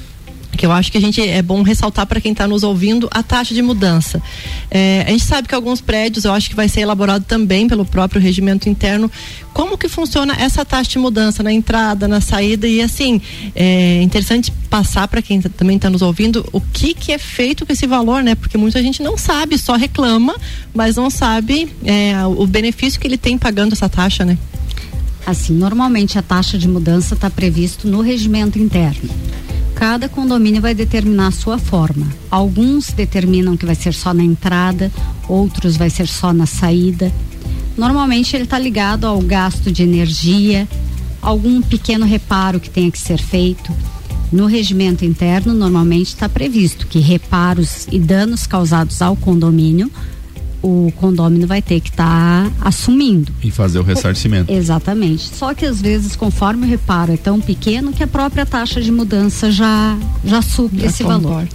que 0.57 0.65
eu 0.65 0.71
acho 0.71 0.91
que 0.91 0.97
a 0.97 1.01
gente 1.01 1.21
é 1.21 1.41
bom 1.41 1.61
ressaltar 1.61 2.05
para 2.05 2.21
quem 2.21 2.31
está 2.31 2.47
nos 2.47 2.63
ouvindo 2.63 3.07
a 3.11 3.23
taxa 3.23 3.53
de 3.53 3.61
mudança. 3.61 4.21
É, 4.69 5.03
a 5.07 5.11
gente 5.11 5.23
sabe 5.23 5.47
que 5.47 5.55
alguns 5.55 5.81
prédios, 5.81 6.25
eu 6.25 6.33
acho 6.33 6.49
que 6.49 6.55
vai 6.55 6.69
ser 6.69 6.81
elaborado 6.81 7.25
também 7.25 7.67
pelo 7.67 7.85
próprio 7.85 8.21
regimento 8.21 8.69
interno. 8.69 9.11
Como 9.53 9.77
que 9.77 9.87
funciona 9.87 10.35
essa 10.39 10.65
taxa 10.65 10.91
de 10.91 10.99
mudança 10.99 11.43
na 11.43 11.51
entrada, 11.51 12.07
na 12.07 12.21
saída 12.21 12.67
e 12.67 12.81
assim 12.81 13.21
é 13.55 14.01
interessante 14.01 14.51
passar 14.69 15.07
para 15.07 15.21
quem 15.21 15.41
também 15.41 15.75
está 15.75 15.89
nos 15.89 16.01
ouvindo 16.01 16.47
o 16.51 16.59
que 16.59 16.93
que 16.93 17.11
é 17.11 17.17
feito 17.17 17.65
com 17.65 17.71
esse 17.71 17.85
valor, 17.85 18.23
né? 18.23 18.33
Porque 18.33 18.57
muita 18.57 18.81
gente 18.81 19.03
não 19.03 19.17
sabe, 19.17 19.57
só 19.57 19.75
reclama, 19.75 20.35
mas 20.73 20.95
não 20.95 21.09
sabe 21.09 21.69
é, 21.83 22.13
o 22.25 22.47
benefício 22.47 22.99
que 22.99 23.05
ele 23.05 23.17
tem 23.17 23.37
pagando 23.37 23.73
essa 23.73 23.87
taxa, 23.87 24.25
né? 24.25 24.37
Assim, 25.25 25.53
normalmente 25.53 26.17
a 26.17 26.21
taxa 26.21 26.57
de 26.57 26.67
mudança 26.67 27.13
está 27.13 27.29
previsto 27.29 27.87
no 27.87 28.01
regimento 28.01 28.59
interno 28.59 29.09
cada 29.75 30.07
condomínio 30.07 30.61
vai 30.61 30.73
determinar 30.73 31.27
a 31.27 31.31
sua 31.31 31.57
forma. 31.57 32.07
Alguns 32.29 32.91
determinam 32.91 33.57
que 33.57 33.65
vai 33.65 33.75
ser 33.75 33.93
só 33.93 34.13
na 34.13 34.23
entrada, 34.23 34.91
outros 35.27 35.75
vai 35.75 35.89
ser 35.89 36.07
só 36.07 36.31
na 36.31 36.45
saída. 36.45 37.11
Normalmente 37.77 38.35
ele 38.35 38.43
está 38.43 38.59
ligado 38.59 39.05
ao 39.05 39.19
gasto 39.21 39.71
de 39.71 39.83
energia, 39.83 40.67
algum 41.21 41.61
pequeno 41.61 42.05
reparo 42.05 42.59
que 42.59 42.69
tenha 42.69 42.91
que 42.91 42.99
ser 42.99 43.19
feito. 43.19 43.71
No 44.31 44.47
regimento 44.47 45.05
interno, 45.05 45.53
normalmente 45.53 46.07
está 46.07 46.27
previsto 46.27 46.87
que 46.87 46.99
reparos 46.99 47.87
e 47.91 47.99
danos 47.99 48.47
causados 48.47 49.01
ao 49.01 49.15
condomínio 49.15 49.91
o 50.63 50.91
condômino 50.95 51.45
vai 51.45 51.61
ter 51.61 51.81
que 51.81 51.89
estar 51.89 52.49
tá 52.49 52.51
assumindo. 52.61 53.31
E 53.43 53.51
fazer 53.51 53.79
o 53.79 53.83
ressarcimento. 53.83 54.51
Exatamente. 54.51 55.35
Só 55.35 55.53
que 55.53 55.65
às 55.65 55.81
vezes, 55.81 56.15
conforme 56.15 56.65
o 56.65 56.69
reparo 56.69 57.11
é 57.11 57.17
tão 57.17 57.41
pequeno 57.41 57.91
que 57.91 58.01
a 58.01 58.07
própria 58.07 58.45
taxa 58.45 58.81
de 58.81 58.91
mudança 58.91 59.51
já, 59.51 59.97
já 60.23 60.41
supre 60.41 60.79
já 60.79 60.87
esse 60.87 61.03
comporta. 61.03 61.27
valor. 61.27 61.47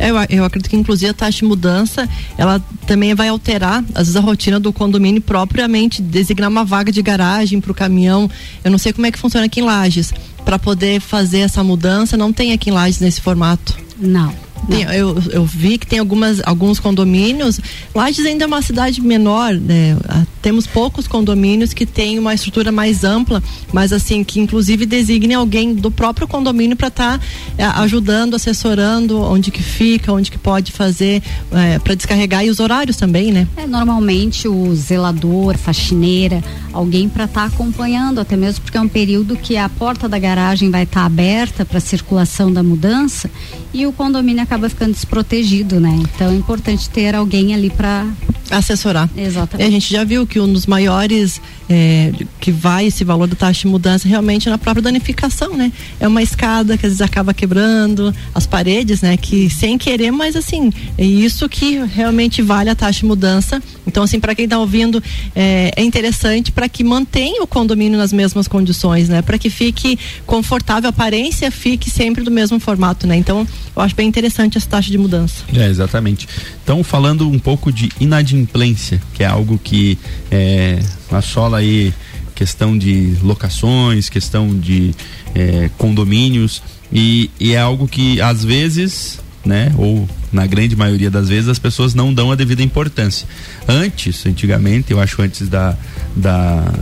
Eu, 0.00 0.38
eu, 0.38 0.44
acredito 0.44 0.70
que 0.70 0.76
inclusive 0.76 1.10
a 1.10 1.14
taxa 1.14 1.38
de 1.38 1.44
mudança 1.44 2.08
ela 2.36 2.60
também 2.86 3.14
vai 3.14 3.28
alterar 3.28 3.84
às 3.94 4.06
vezes 4.06 4.16
a 4.16 4.20
rotina 4.20 4.60
do 4.60 4.72
condomínio 4.72 5.20
propriamente 5.20 6.00
designar 6.00 6.48
uma 6.48 6.64
vaga 6.64 6.92
de 6.92 7.02
garagem 7.02 7.60
para 7.60 7.72
o 7.72 7.74
caminhão 7.74 8.30
eu 8.62 8.70
não 8.70 8.78
sei 8.78 8.92
como 8.92 9.06
é 9.06 9.10
que 9.10 9.18
funciona 9.18 9.46
aqui 9.46 9.58
em 9.58 9.64
Lages 9.64 10.14
para 10.44 10.56
poder 10.56 11.00
fazer 11.00 11.40
essa 11.40 11.64
mudança 11.64 12.16
não 12.16 12.32
tem 12.32 12.52
aqui 12.52 12.70
em 12.70 12.72
Lages 12.72 13.00
nesse 13.00 13.20
formato 13.20 13.76
não 13.98 14.32
tem, 14.68 14.82
eu, 14.82 15.16
eu 15.30 15.44
vi 15.44 15.78
que 15.78 15.86
tem 15.86 15.98
algumas, 15.98 16.40
alguns 16.44 16.78
condomínios. 16.78 17.60
Lages 17.94 18.26
ainda 18.26 18.44
é 18.44 18.46
uma 18.46 18.62
cidade 18.62 19.00
menor, 19.00 19.54
né? 19.54 19.96
Ah, 20.08 20.24
temos 20.42 20.66
poucos 20.66 21.06
condomínios 21.06 21.72
que 21.72 21.84
têm 21.84 22.18
uma 22.18 22.34
estrutura 22.34 22.70
mais 22.70 23.04
ampla, 23.04 23.42
mas 23.72 23.92
assim, 23.92 24.22
que 24.22 24.40
inclusive 24.40 24.86
designe 24.86 25.34
alguém 25.34 25.74
do 25.74 25.90
próprio 25.90 26.26
condomínio 26.28 26.76
para 26.76 26.88
estar 26.88 27.18
tá, 27.18 27.24
é, 27.56 27.64
ajudando, 27.64 28.34
assessorando 28.34 29.20
onde 29.20 29.50
que 29.50 29.62
fica, 29.62 30.12
onde 30.12 30.30
que 30.30 30.38
pode 30.38 30.72
fazer 30.72 31.22
é, 31.52 31.78
para 31.78 31.94
descarregar 31.94 32.44
e 32.44 32.50
os 32.50 32.60
horários 32.60 32.96
também, 32.96 33.32
né? 33.32 33.46
É, 33.56 33.66
normalmente 33.66 34.48
o 34.48 34.74
zelador, 34.74 35.56
faxineira, 35.56 36.42
alguém 36.72 37.08
para 37.08 37.24
estar 37.24 37.48
tá 37.48 37.54
acompanhando, 37.54 38.20
até 38.20 38.36
mesmo 38.36 38.62
porque 38.62 38.78
é 38.78 38.80
um 38.80 38.88
período 38.88 39.36
que 39.36 39.56
a 39.56 39.68
porta 39.68 40.08
da 40.08 40.18
garagem 40.18 40.70
vai 40.70 40.84
estar 40.84 41.00
tá 41.00 41.06
aberta 41.06 41.64
para 41.64 41.80
circulação 41.80 42.52
da 42.52 42.62
mudança 42.62 43.30
e 43.72 43.86
o 43.86 43.92
condomínio 43.92 44.42
acaba 44.48 44.66
ficando 44.70 44.92
desprotegido, 44.92 45.78
né? 45.78 45.94
Então 46.14 46.30
é 46.30 46.34
importante 46.34 46.88
ter 46.88 47.14
alguém 47.14 47.54
ali 47.54 47.68
para 47.68 48.06
assessorar. 48.50 49.10
Exatamente. 49.14 49.66
a 49.66 49.70
gente 49.70 49.92
já 49.92 50.04
viu 50.04 50.26
que 50.26 50.40
um 50.40 50.50
dos 50.50 50.64
maiores 50.64 51.38
é, 51.68 52.12
que 52.40 52.50
vai 52.50 52.86
esse 52.86 53.04
valor 53.04 53.26
da 53.26 53.36
taxa 53.36 53.60
de 53.60 53.66
mudança 53.66 54.08
realmente 54.08 54.48
é 54.48 54.50
na 54.50 54.56
própria 54.56 54.82
danificação, 54.82 55.54
né? 55.54 55.70
É 56.00 56.08
uma 56.08 56.22
escada 56.22 56.78
que 56.78 56.86
às 56.86 56.92
vezes 56.92 57.02
acaba 57.02 57.34
quebrando, 57.34 58.14
as 58.34 58.46
paredes, 58.46 59.02
né? 59.02 59.18
Que 59.18 59.50
sem 59.50 59.76
querer, 59.76 60.10
mas 60.10 60.34
assim, 60.34 60.72
é 60.96 61.04
isso 61.04 61.46
que 61.46 61.78
realmente 61.84 62.40
vale 62.40 62.70
a 62.70 62.74
taxa 62.74 63.00
de 63.00 63.04
mudança. 63.04 63.62
Então, 63.86 64.02
assim, 64.02 64.18
para 64.18 64.34
quem 64.34 64.44
está 64.44 64.58
ouvindo, 64.58 65.02
é, 65.36 65.72
é 65.76 65.84
interessante 65.84 66.50
para 66.50 66.68
que 66.70 66.82
mantenha 66.82 67.42
o 67.42 67.46
condomínio 67.46 67.98
nas 67.98 68.14
mesmas 68.14 68.48
condições, 68.48 69.10
né? 69.10 69.20
Para 69.20 69.36
que 69.36 69.50
fique 69.50 69.98
confortável, 70.24 70.88
a 70.88 70.90
aparência 70.90 71.50
fique 71.50 71.90
sempre 71.90 72.24
do 72.24 72.30
mesmo 72.30 72.58
formato, 72.58 73.06
né? 73.06 73.16
Então, 73.16 73.46
eu 73.76 73.82
acho 73.82 73.94
bem 73.94 74.08
interessante 74.08 74.37
essa 74.46 74.68
taxa 74.68 74.90
de 74.90 74.98
mudança. 74.98 75.44
É, 75.52 75.66
exatamente. 75.66 76.28
Então, 76.62 76.84
falando 76.84 77.28
um 77.28 77.38
pouco 77.38 77.72
de 77.72 77.90
inadimplência, 77.98 79.00
que 79.14 79.22
é 79.22 79.26
algo 79.26 79.58
que 79.58 79.98
é, 80.30 80.78
assola 81.10 81.58
aí 81.58 81.92
questão 82.38 82.78
de 82.78 83.16
locações, 83.20 84.08
questão 84.08 84.56
de 84.56 84.94
é, 85.34 85.68
condomínios 85.76 86.62
e, 86.92 87.28
e, 87.40 87.52
é 87.52 87.58
algo 87.58 87.88
que 87.88 88.20
às 88.20 88.44
vezes, 88.44 89.18
né, 89.44 89.72
ou 89.76 90.08
na 90.32 90.46
grande 90.46 90.76
maioria 90.76 91.10
das 91.10 91.28
vezes 91.28 91.48
as 91.48 91.58
pessoas 91.58 91.94
não 91.94 92.14
dão 92.14 92.30
a 92.30 92.36
devida 92.36 92.62
importância. 92.62 93.26
Antes, 93.66 94.24
antigamente, 94.24 94.92
eu 94.92 95.00
acho 95.00 95.20
antes 95.20 95.48
da, 95.48 95.76
da 96.14 96.72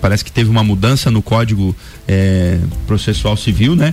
parece 0.00 0.24
que 0.24 0.32
teve 0.32 0.48
uma 0.48 0.64
mudança 0.64 1.10
no 1.10 1.20
código 1.20 1.76
é, 2.08 2.58
processual 2.86 3.36
civil, 3.36 3.76
né? 3.76 3.92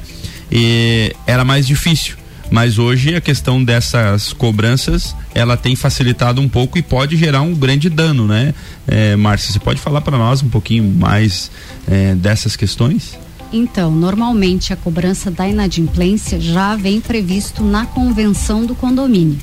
E 0.50 1.14
era 1.28 1.44
mais 1.44 1.68
difícil 1.68 2.16
mas 2.54 2.78
hoje 2.78 3.16
a 3.16 3.20
questão 3.20 3.64
dessas 3.64 4.32
cobranças 4.32 5.16
ela 5.34 5.58
tem 5.58 5.76
facilitado 5.76 6.40
um 6.40 6.48
pouco 6.48 6.78
e 6.78 6.84
pode 6.84 7.18
gerar 7.18 7.42
um 7.42 7.56
grande 7.56 7.90
dano, 7.90 8.28
né? 8.28 8.54
É, 8.88 9.16
Márcia, 9.16 9.52
você 9.52 9.60
pode 9.60 9.82
falar 9.82 10.02
para 10.02 10.20
nós 10.20 10.44
um 10.44 10.50
pouquinho 10.50 10.84
mais 10.84 11.50
é, 11.88 12.14
dessas 12.14 12.56
questões? 12.56 13.18
Então, 13.52 13.90
normalmente 13.90 14.72
a 14.72 14.76
cobrança 14.76 15.32
da 15.32 15.50
inadimplência 15.50 16.40
já 16.40 16.76
vem 16.76 17.02
previsto 17.02 17.64
na 17.64 17.88
convenção 17.88 18.64
do 18.64 18.76
condomínio, 18.76 19.40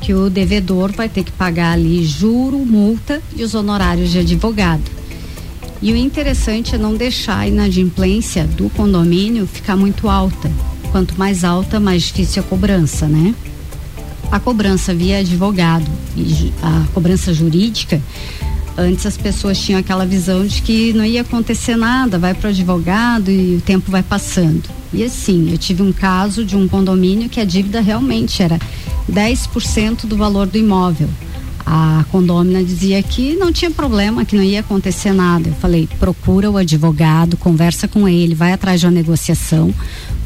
que 0.00 0.12
o 0.12 0.28
devedor 0.28 0.90
vai 0.90 1.08
ter 1.08 1.22
que 1.22 1.30
pagar 1.30 1.74
ali 1.74 2.04
juro, 2.04 2.58
multa 2.66 3.22
e 3.36 3.44
os 3.44 3.54
honorários 3.54 4.10
de 4.10 4.18
advogado. 4.18 4.90
E 5.80 5.92
o 5.92 5.96
interessante 5.96 6.74
é 6.74 6.78
não 6.78 6.96
deixar 6.96 7.38
a 7.38 7.46
inadimplência 7.46 8.44
do 8.44 8.68
condomínio 8.70 9.46
ficar 9.46 9.76
muito 9.76 10.08
alta, 10.08 10.50
Quanto 10.90 11.18
mais 11.18 11.44
alta, 11.44 11.78
mais 11.78 12.02
difícil 12.02 12.42
a 12.42 12.44
cobrança, 12.44 13.06
né? 13.06 13.34
A 14.30 14.40
cobrança 14.40 14.94
via 14.94 15.18
advogado 15.18 15.90
e 16.16 16.52
a 16.62 16.86
cobrança 16.92 17.32
jurídica, 17.32 18.00
antes 18.76 19.06
as 19.06 19.16
pessoas 19.16 19.58
tinham 19.58 19.78
aquela 19.78 20.06
visão 20.06 20.46
de 20.46 20.62
que 20.62 20.92
não 20.92 21.04
ia 21.04 21.20
acontecer 21.20 21.76
nada, 21.76 22.18
vai 22.18 22.34
para 22.34 22.48
o 22.48 22.50
advogado 22.50 23.30
e 23.30 23.56
o 23.56 23.60
tempo 23.60 23.90
vai 23.90 24.02
passando. 24.02 24.62
E 24.92 25.04
assim, 25.04 25.50
eu 25.50 25.58
tive 25.58 25.82
um 25.82 25.92
caso 25.92 26.44
de 26.44 26.56
um 26.56 26.66
condomínio 26.66 27.28
que 27.28 27.40
a 27.40 27.44
dívida 27.44 27.80
realmente 27.80 28.42
era 28.42 28.58
10% 29.10 30.06
do 30.06 30.16
valor 30.16 30.46
do 30.46 30.58
imóvel. 30.58 31.08
A 31.64 32.04
condômina 32.10 32.62
dizia 32.64 33.02
que 33.02 33.34
não 33.36 33.52
tinha 33.52 33.70
problema, 33.70 34.24
que 34.24 34.34
não 34.34 34.42
ia 34.42 34.60
acontecer 34.60 35.12
nada. 35.12 35.48
Eu 35.48 35.54
falei: 35.54 35.88
procura 35.98 36.50
o 36.50 36.56
advogado, 36.56 37.36
conversa 37.36 37.86
com 37.86 38.08
ele, 38.08 38.34
vai 38.34 38.52
atrás 38.52 38.80
de 38.80 38.86
uma 38.86 38.92
negociação, 38.92 39.72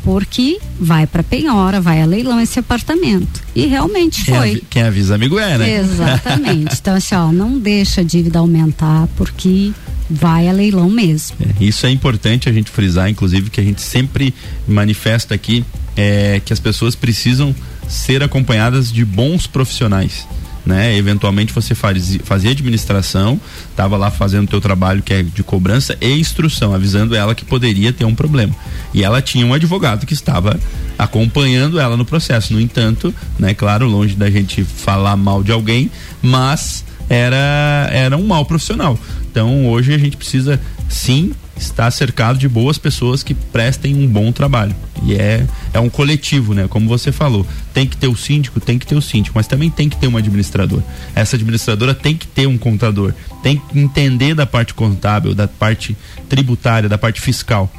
porque 0.03 0.59
vai 0.79 1.07
para 1.07 1.23
penhora, 1.23 1.81
vai 1.81 2.01
a 2.03 2.07
leilão 2.07 2.41
esse 2.41 2.59
apartamento. 2.59 3.43
E 3.55 3.67
realmente 3.67 4.25
quem 4.25 4.35
foi. 4.35 4.51
Av 4.53 4.61
quem 4.71 4.83
avisa 4.83 5.15
amigo 5.15 5.39
é, 5.39 5.59
né? 5.59 5.81
Exatamente. 5.81 6.77
então, 6.81 6.95
assim, 6.95 7.15
ó, 7.15 7.33
não 7.33 7.59
deixa 7.59 8.01
a 8.01 8.05
dívida 8.05 8.39
aumentar, 8.39 9.09
porque 9.17 9.73
vai 10.09 10.49
a 10.49 10.53
leilão 10.53 10.89
mesmo. 10.89 11.37
É, 11.41 11.65
isso 11.65 11.87
é 11.87 11.91
importante 11.91 12.49
a 12.49 12.53
gente 12.53 12.71
frisar, 12.71 13.09
inclusive, 13.09 13.51
que 13.51 13.61
a 13.61 13.65
gente 13.65 13.81
sempre 13.81 14.35
manifesta 14.67 15.35
aqui 15.35 15.65
é, 15.97 16.41
que 16.45 16.53
as 16.53 16.61
pessoas 16.61 16.95
precisam 16.95 17.55
ser 17.89 18.23
acompanhadas 18.23 18.91
de 18.91 19.05
bons 19.05 19.47
profissionais 19.47 20.27
né? 20.65 20.97
Eventualmente 20.97 21.53
você 21.53 21.75
fazia, 21.75 22.51
administração, 22.51 23.41
estava 23.71 23.97
lá 23.97 24.11
fazendo 24.11 24.45
o 24.45 24.49
teu 24.49 24.61
trabalho 24.61 25.03
que 25.03 25.13
é 25.13 25.23
de 25.23 25.43
cobrança 25.43 25.97
e 26.01 26.19
instrução, 26.19 26.75
avisando 26.75 27.15
ela 27.15 27.35
que 27.35 27.45
poderia 27.45 27.93
ter 27.93 28.05
um 28.05 28.15
problema. 28.15 28.55
E 28.93 29.03
ela 29.03 29.21
tinha 29.21 29.45
um 29.45 29.53
advogado 29.53 30.07
que 30.07 30.15
estava 30.15 30.59
acompanhando 30.99 31.79
ela 31.79 31.97
no 31.97 32.05
processo. 32.05 32.53
No 32.53 32.61
entanto, 32.61 33.15
né, 33.39 33.55
claro, 33.55 33.87
longe 33.87 34.15
da 34.15 34.31
gente 34.31 34.65
falar 34.65 35.17
mal 35.17 35.43
de 35.43 35.53
alguém, 35.53 35.91
mas 36.23 36.85
era 37.09 37.89
era 37.91 38.17
um 38.17 38.27
mal 38.27 38.47
profissional. 38.47 38.99
Então, 39.31 39.69
hoje 39.69 39.93
a 39.93 39.99
gente 39.99 40.17
precisa 40.17 40.61
sim 40.89 41.33
está 41.57 41.91
cercado 41.91 42.39
de 42.39 42.49
boas 42.49 42.79
pessoas 42.79 43.23
que 43.23 43.35
prestem 43.35 43.95
um 43.95 44.07
bom 44.07 44.33
trabalho. 44.33 44.75
E 45.03 45.15
é, 45.15 45.47
é 45.73 45.81
um 45.81 45.91
coletivo, 45.91 46.55
né? 46.55 46.67
Como 46.69 46.89
você 46.89 47.13
falou, 47.13 47.47
tem 47.73 47.87
que 47.87 47.97
ter 47.97 48.09
o 48.09 48.17
síndico, 48.17 48.61
tem 48.61 48.79
que 48.79 48.87
ter 48.87 48.95
o 48.95 49.03
síndico, 49.03 49.37
mas 49.37 49.47
também 49.47 49.71
tem 49.71 49.89
que 49.89 49.97
ter 49.97 50.09
um 50.09 50.17
administrador. 50.17 50.83
Essa 51.15 51.37
administradora 51.37 51.95
tem 51.95 52.17
que 52.17 52.27
ter 52.27 52.47
um 52.47 52.57
contador, 52.57 53.13
tem 53.43 53.57
que 53.57 53.79
entender 53.79 54.35
da 54.35 54.47
parte 54.47 54.75
contábil, 54.75 55.35
da 55.35 55.47
parte 55.47 55.97
tributária, 56.29 56.89
da 56.89 56.99
parte 56.99 57.21
fiscal. 57.21 57.71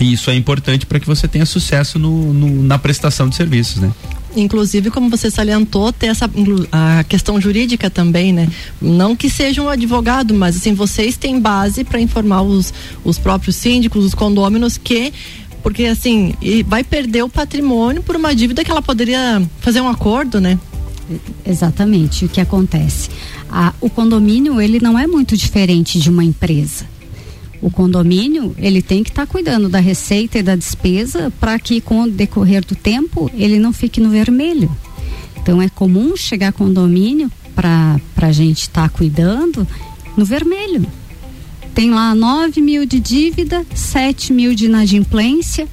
E 0.00 0.12
isso 0.12 0.30
é 0.30 0.34
importante 0.34 0.86
para 0.86 0.98
que 0.98 1.06
você 1.06 1.28
tenha 1.28 1.46
sucesso 1.46 1.98
no, 1.98 2.32
no, 2.32 2.62
na 2.62 2.78
prestação 2.78 3.28
de 3.28 3.36
serviços, 3.36 3.80
né? 3.80 3.92
Inclusive 4.36 4.90
como 4.90 5.08
você 5.08 5.30
salientou 5.30 5.92
ter 5.92 6.06
essa 6.06 6.30
a 6.72 7.04
questão 7.04 7.40
jurídica 7.40 7.90
também 7.90 8.32
né? 8.32 8.48
Não 8.80 9.14
que 9.14 9.30
seja 9.30 9.62
um 9.62 9.68
advogado 9.68 10.34
mas 10.34 10.56
assim 10.56 10.74
vocês 10.74 11.16
têm 11.16 11.40
base 11.40 11.84
para 11.84 12.00
informar 12.00 12.42
os, 12.42 12.72
os 13.04 13.18
próprios 13.18 13.56
síndicos 13.56 14.04
os 14.04 14.14
condôminos 14.14 14.76
que 14.76 15.12
porque 15.62 15.84
assim 15.84 16.34
vai 16.66 16.84
perder 16.84 17.22
o 17.22 17.28
patrimônio 17.28 18.02
por 18.02 18.16
uma 18.16 18.34
dívida 18.34 18.64
que 18.64 18.70
ela 18.70 18.82
poderia 18.82 19.42
fazer 19.60 19.80
um 19.80 19.88
acordo 19.88 20.40
né? 20.40 20.58
Exatamente 21.46 22.24
o 22.24 22.28
que 22.28 22.40
acontece? 22.40 23.10
O 23.80 23.88
condomínio 23.88 24.60
ele 24.60 24.80
não 24.80 24.98
é 24.98 25.06
muito 25.06 25.36
diferente 25.36 25.98
de 26.00 26.10
uma 26.10 26.24
empresa 26.24 26.93
o 27.64 27.70
condomínio 27.70 28.54
ele 28.58 28.82
tem 28.82 29.02
que 29.02 29.08
estar 29.08 29.24
tá 29.24 29.32
cuidando 29.32 29.70
da 29.70 29.80
receita 29.80 30.38
e 30.38 30.42
da 30.42 30.54
despesa 30.54 31.32
para 31.40 31.58
que 31.58 31.80
com 31.80 32.02
o 32.02 32.10
decorrer 32.10 32.62
do 32.62 32.76
tempo 32.76 33.30
ele 33.32 33.58
não 33.58 33.72
fique 33.72 34.02
no 34.02 34.10
vermelho. 34.10 34.70
Então 35.40 35.62
é 35.62 35.68
comum 35.70 36.14
chegar 36.14 36.52
condomínio 36.52 37.32
para 37.54 37.98
a 38.20 38.32
gente 38.32 38.62
estar 38.62 38.82
tá 38.82 38.88
cuidando 38.90 39.66
no 40.14 40.26
vermelho. 40.26 40.86
Tem 41.74 41.90
lá 41.90 42.14
9 42.14 42.60
mil 42.60 42.84
de 42.84 43.00
dívida, 43.00 43.64
7 43.74 44.30
mil 44.30 44.54
de 44.54 44.66
inadimplência. 44.66 45.66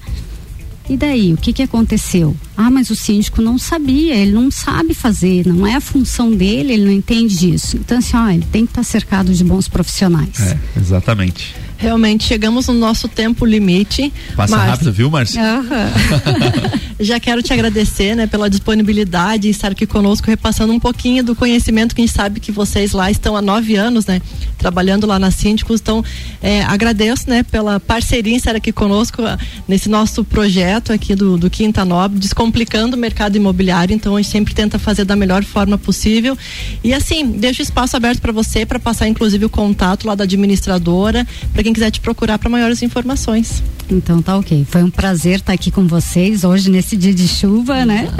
E 0.90 0.96
daí, 0.96 1.34
o 1.34 1.38
que, 1.38 1.52
que 1.52 1.62
aconteceu? 1.62 2.36
Ah, 2.56 2.72
mas 2.72 2.90
o 2.90 2.96
síndico 2.96 3.42
não 3.42 3.58
sabia, 3.58 4.16
ele 4.16 4.32
não 4.32 4.50
sabe 4.50 4.94
fazer, 4.94 5.46
não 5.46 5.68
é 5.68 5.76
a 5.76 5.82
função 5.82 6.32
dele, 6.32 6.74
ele 6.74 6.86
não 6.86 6.92
entende 6.92 7.38
disso. 7.38 7.78
Então, 7.78 7.98
assim, 7.98 8.16
ó, 8.16 8.30
ele 8.30 8.46
tem 8.52 8.66
que 8.66 8.72
estar 8.72 8.82
tá 8.82 8.84
cercado 8.84 9.34
de 9.34 9.44
bons 9.44 9.68
profissionais. 9.68 10.40
É, 10.40 10.58
exatamente. 10.78 11.56
Realmente 11.82 12.26
chegamos 12.26 12.68
no 12.68 12.74
nosso 12.76 13.08
tempo 13.08 13.44
limite. 13.44 14.14
Passa 14.36 14.56
rápido, 14.56 14.94
viu, 14.94 15.10
Márcia? 15.10 15.42
Já 17.02 17.20
quero 17.20 17.42
te 17.42 17.52
agradecer, 17.52 18.16
né, 18.16 18.28
pela 18.28 18.48
disponibilidade 18.48 19.48
em 19.48 19.52
estar 19.52 19.72
aqui 19.72 19.88
conosco, 19.88 20.28
repassando 20.28 20.72
um 20.72 20.80
pouquinho 20.80 21.24
do 21.24 21.36
conhecimento 21.36 21.96
que 21.96 22.02
a 22.02 22.06
gente 22.06 22.16
sabe 22.16 22.40
que 22.40 22.52
vocês 22.52 22.92
lá 22.92 23.10
estão 23.10 23.36
há 23.36 23.42
nove 23.42 23.76
anos, 23.76 24.06
né, 24.06 24.22
trabalhando 24.60 25.08
lá 25.08 25.18
na 25.18 25.32
Síndicos. 25.32 25.82
Então, 25.82 26.06
é, 26.44 26.62
agradeço, 26.62 27.28
né, 27.28 27.42
pela 27.42 27.80
parceria 27.80 28.34
em 28.34 28.36
estar 28.36 28.56
aqui 28.56 28.72
conosco 28.72 29.24
ah, 29.26 29.36
nesse 29.68 29.90
nosso 29.90 30.24
projeto 30.24 30.94
aqui 30.94 31.16
do, 31.16 31.40
do 31.40 31.50
Quinta 31.50 31.84
Nobre, 31.84 32.20
descomplicando 32.20 32.96
o 32.96 33.00
mercado 33.00 33.36
imobiliário. 33.36 33.96
Então, 33.96 34.16
a 34.16 34.22
gente 34.22 34.32
sempre 34.32 34.54
tenta 34.54 34.78
fazer 34.78 35.04
da 35.04 35.16
melhor 35.16 35.44
forma 35.44 35.80
possível. 35.80 36.38
E 36.84 36.94
assim, 36.94 37.26
deixo 37.26 37.64
espaço 37.64 37.98
aberto 37.98 38.22
para 38.22 38.32
você 38.32 38.64
para 38.64 38.78
passar, 38.78 39.08
inclusive, 39.08 39.44
o 39.44 39.50
contato 39.50 40.06
lá 40.06 40.14
da 40.14 40.24
administradora, 40.24 41.26
para 41.52 41.64
quem 41.64 41.71
quem 41.72 41.74
quiser 41.74 41.92
te 41.92 42.02
procurar 42.02 42.38
para 42.38 42.50
maiores 42.50 42.82
informações. 42.82 43.64
Então 43.90 44.22
tá 44.22 44.38
ok. 44.38 44.66
Foi 44.70 44.84
um 44.84 44.90
prazer 44.90 45.40
estar 45.40 45.54
aqui 45.54 45.72
com 45.72 45.88
vocês 45.88 46.44
hoje 46.44 46.70
nesse 46.70 46.98
dia 46.98 47.14
de 47.14 47.28
chuva, 47.28 47.86
né? 47.86 48.12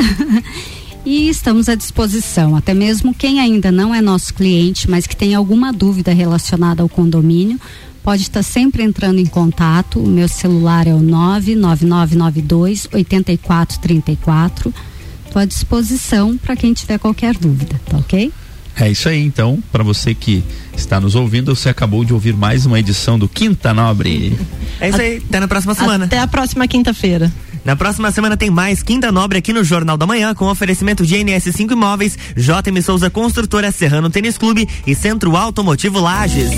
e 1.06 1.28
estamos 1.30 1.68
à 1.68 1.76
disposição. 1.76 2.56
Até 2.56 2.74
mesmo 2.74 3.14
quem 3.14 3.42
ainda 3.42 3.72
não 3.72 3.94
é 3.94 4.02
nosso 4.02 4.34
cliente, 4.34 4.90
mas 4.90 5.06
que 5.06 5.16
tem 5.16 5.36
alguma 5.36 5.74
dúvida 5.74 6.14
relacionada 6.14 6.82
ao 6.82 6.88
condomínio, 6.88 7.60
pode 8.02 8.22
estar 8.24 8.44
sempre 8.44 8.84
entrando 8.84 9.20
em 9.20 9.26
contato. 9.26 10.00
O 10.00 10.08
meu 10.08 10.30
celular 10.30 10.88
é 10.88 10.94
o 10.94 11.02
99992 11.02 12.88
8434. 12.94 14.74
Estou 15.26 15.42
à 15.42 15.46
disposição 15.46 16.38
para 16.38 16.56
quem 16.56 16.74
tiver 16.74 16.98
qualquer 17.00 17.38
dúvida, 17.38 17.80
tá 17.86 17.98
ok? 17.98 18.32
É 18.76 18.90
isso 18.90 19.10
aí, 19.10 19.22
então, 19.22 19.62
para 19.72 19.84
você 19.84 20.14
que 20.14 20.44
está 20.76 21.00
nos 21.00 21.16
ouvindo, 21.16 21.56
você 21.56 21.70
acabou 21.70 22.04
de 22.04 22.14
ouvir 22.14 22.34
mais 22.34 22.66
uma 22.66 22.80
edição 22.80 23.20
do 23.20 23.28
Quinta 23.28 23.74
Nobre. 23.74 24.38
É 24.80 24.90
isso 24.90 25.02
aí, 25.02 25.22
até 25.28 25.40
na 25.40 25.48
próxima 25.48 25.74
semana. 25.74 26.06
Até 26.06 26.20
a 26.20 26.28
próxima 26.28 26.68
quinta-feira. 26.68 27.32
Na 27.64 27.76
próxima 27.76 28.12
semana 28.12 28.36
tem 28.36 28.50
mais 28.50 28.82
Quinta 28.82 29.12
Nobre 29.12 29.38
aqui 29.38 29.54
no 29.54 29.64
Jornal 29.64 29.96
da 29.96 30.08
Manhã, 30.08 30.34
com 30.34 30.46
oferecimento 30.46 31.06
de 31.06 31.16
NS5 31.16 31.72
Imóveis, 31.72 32.18
JM 32.36 32.82
Souza 32.82 33.10
Construtora, 33.10 33.72
Serrano 33.72 34.10
Tênis 34.10 34.38
Clube 34.38 34.68
e 34.88 34.96
Centro 34.96 35.36
Automotivo 35.36 36.00
Lages. 36.00 36.50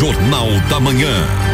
Jornal 0.00 0.48
da 0.68 0.80
Manhã. 0.80 1.47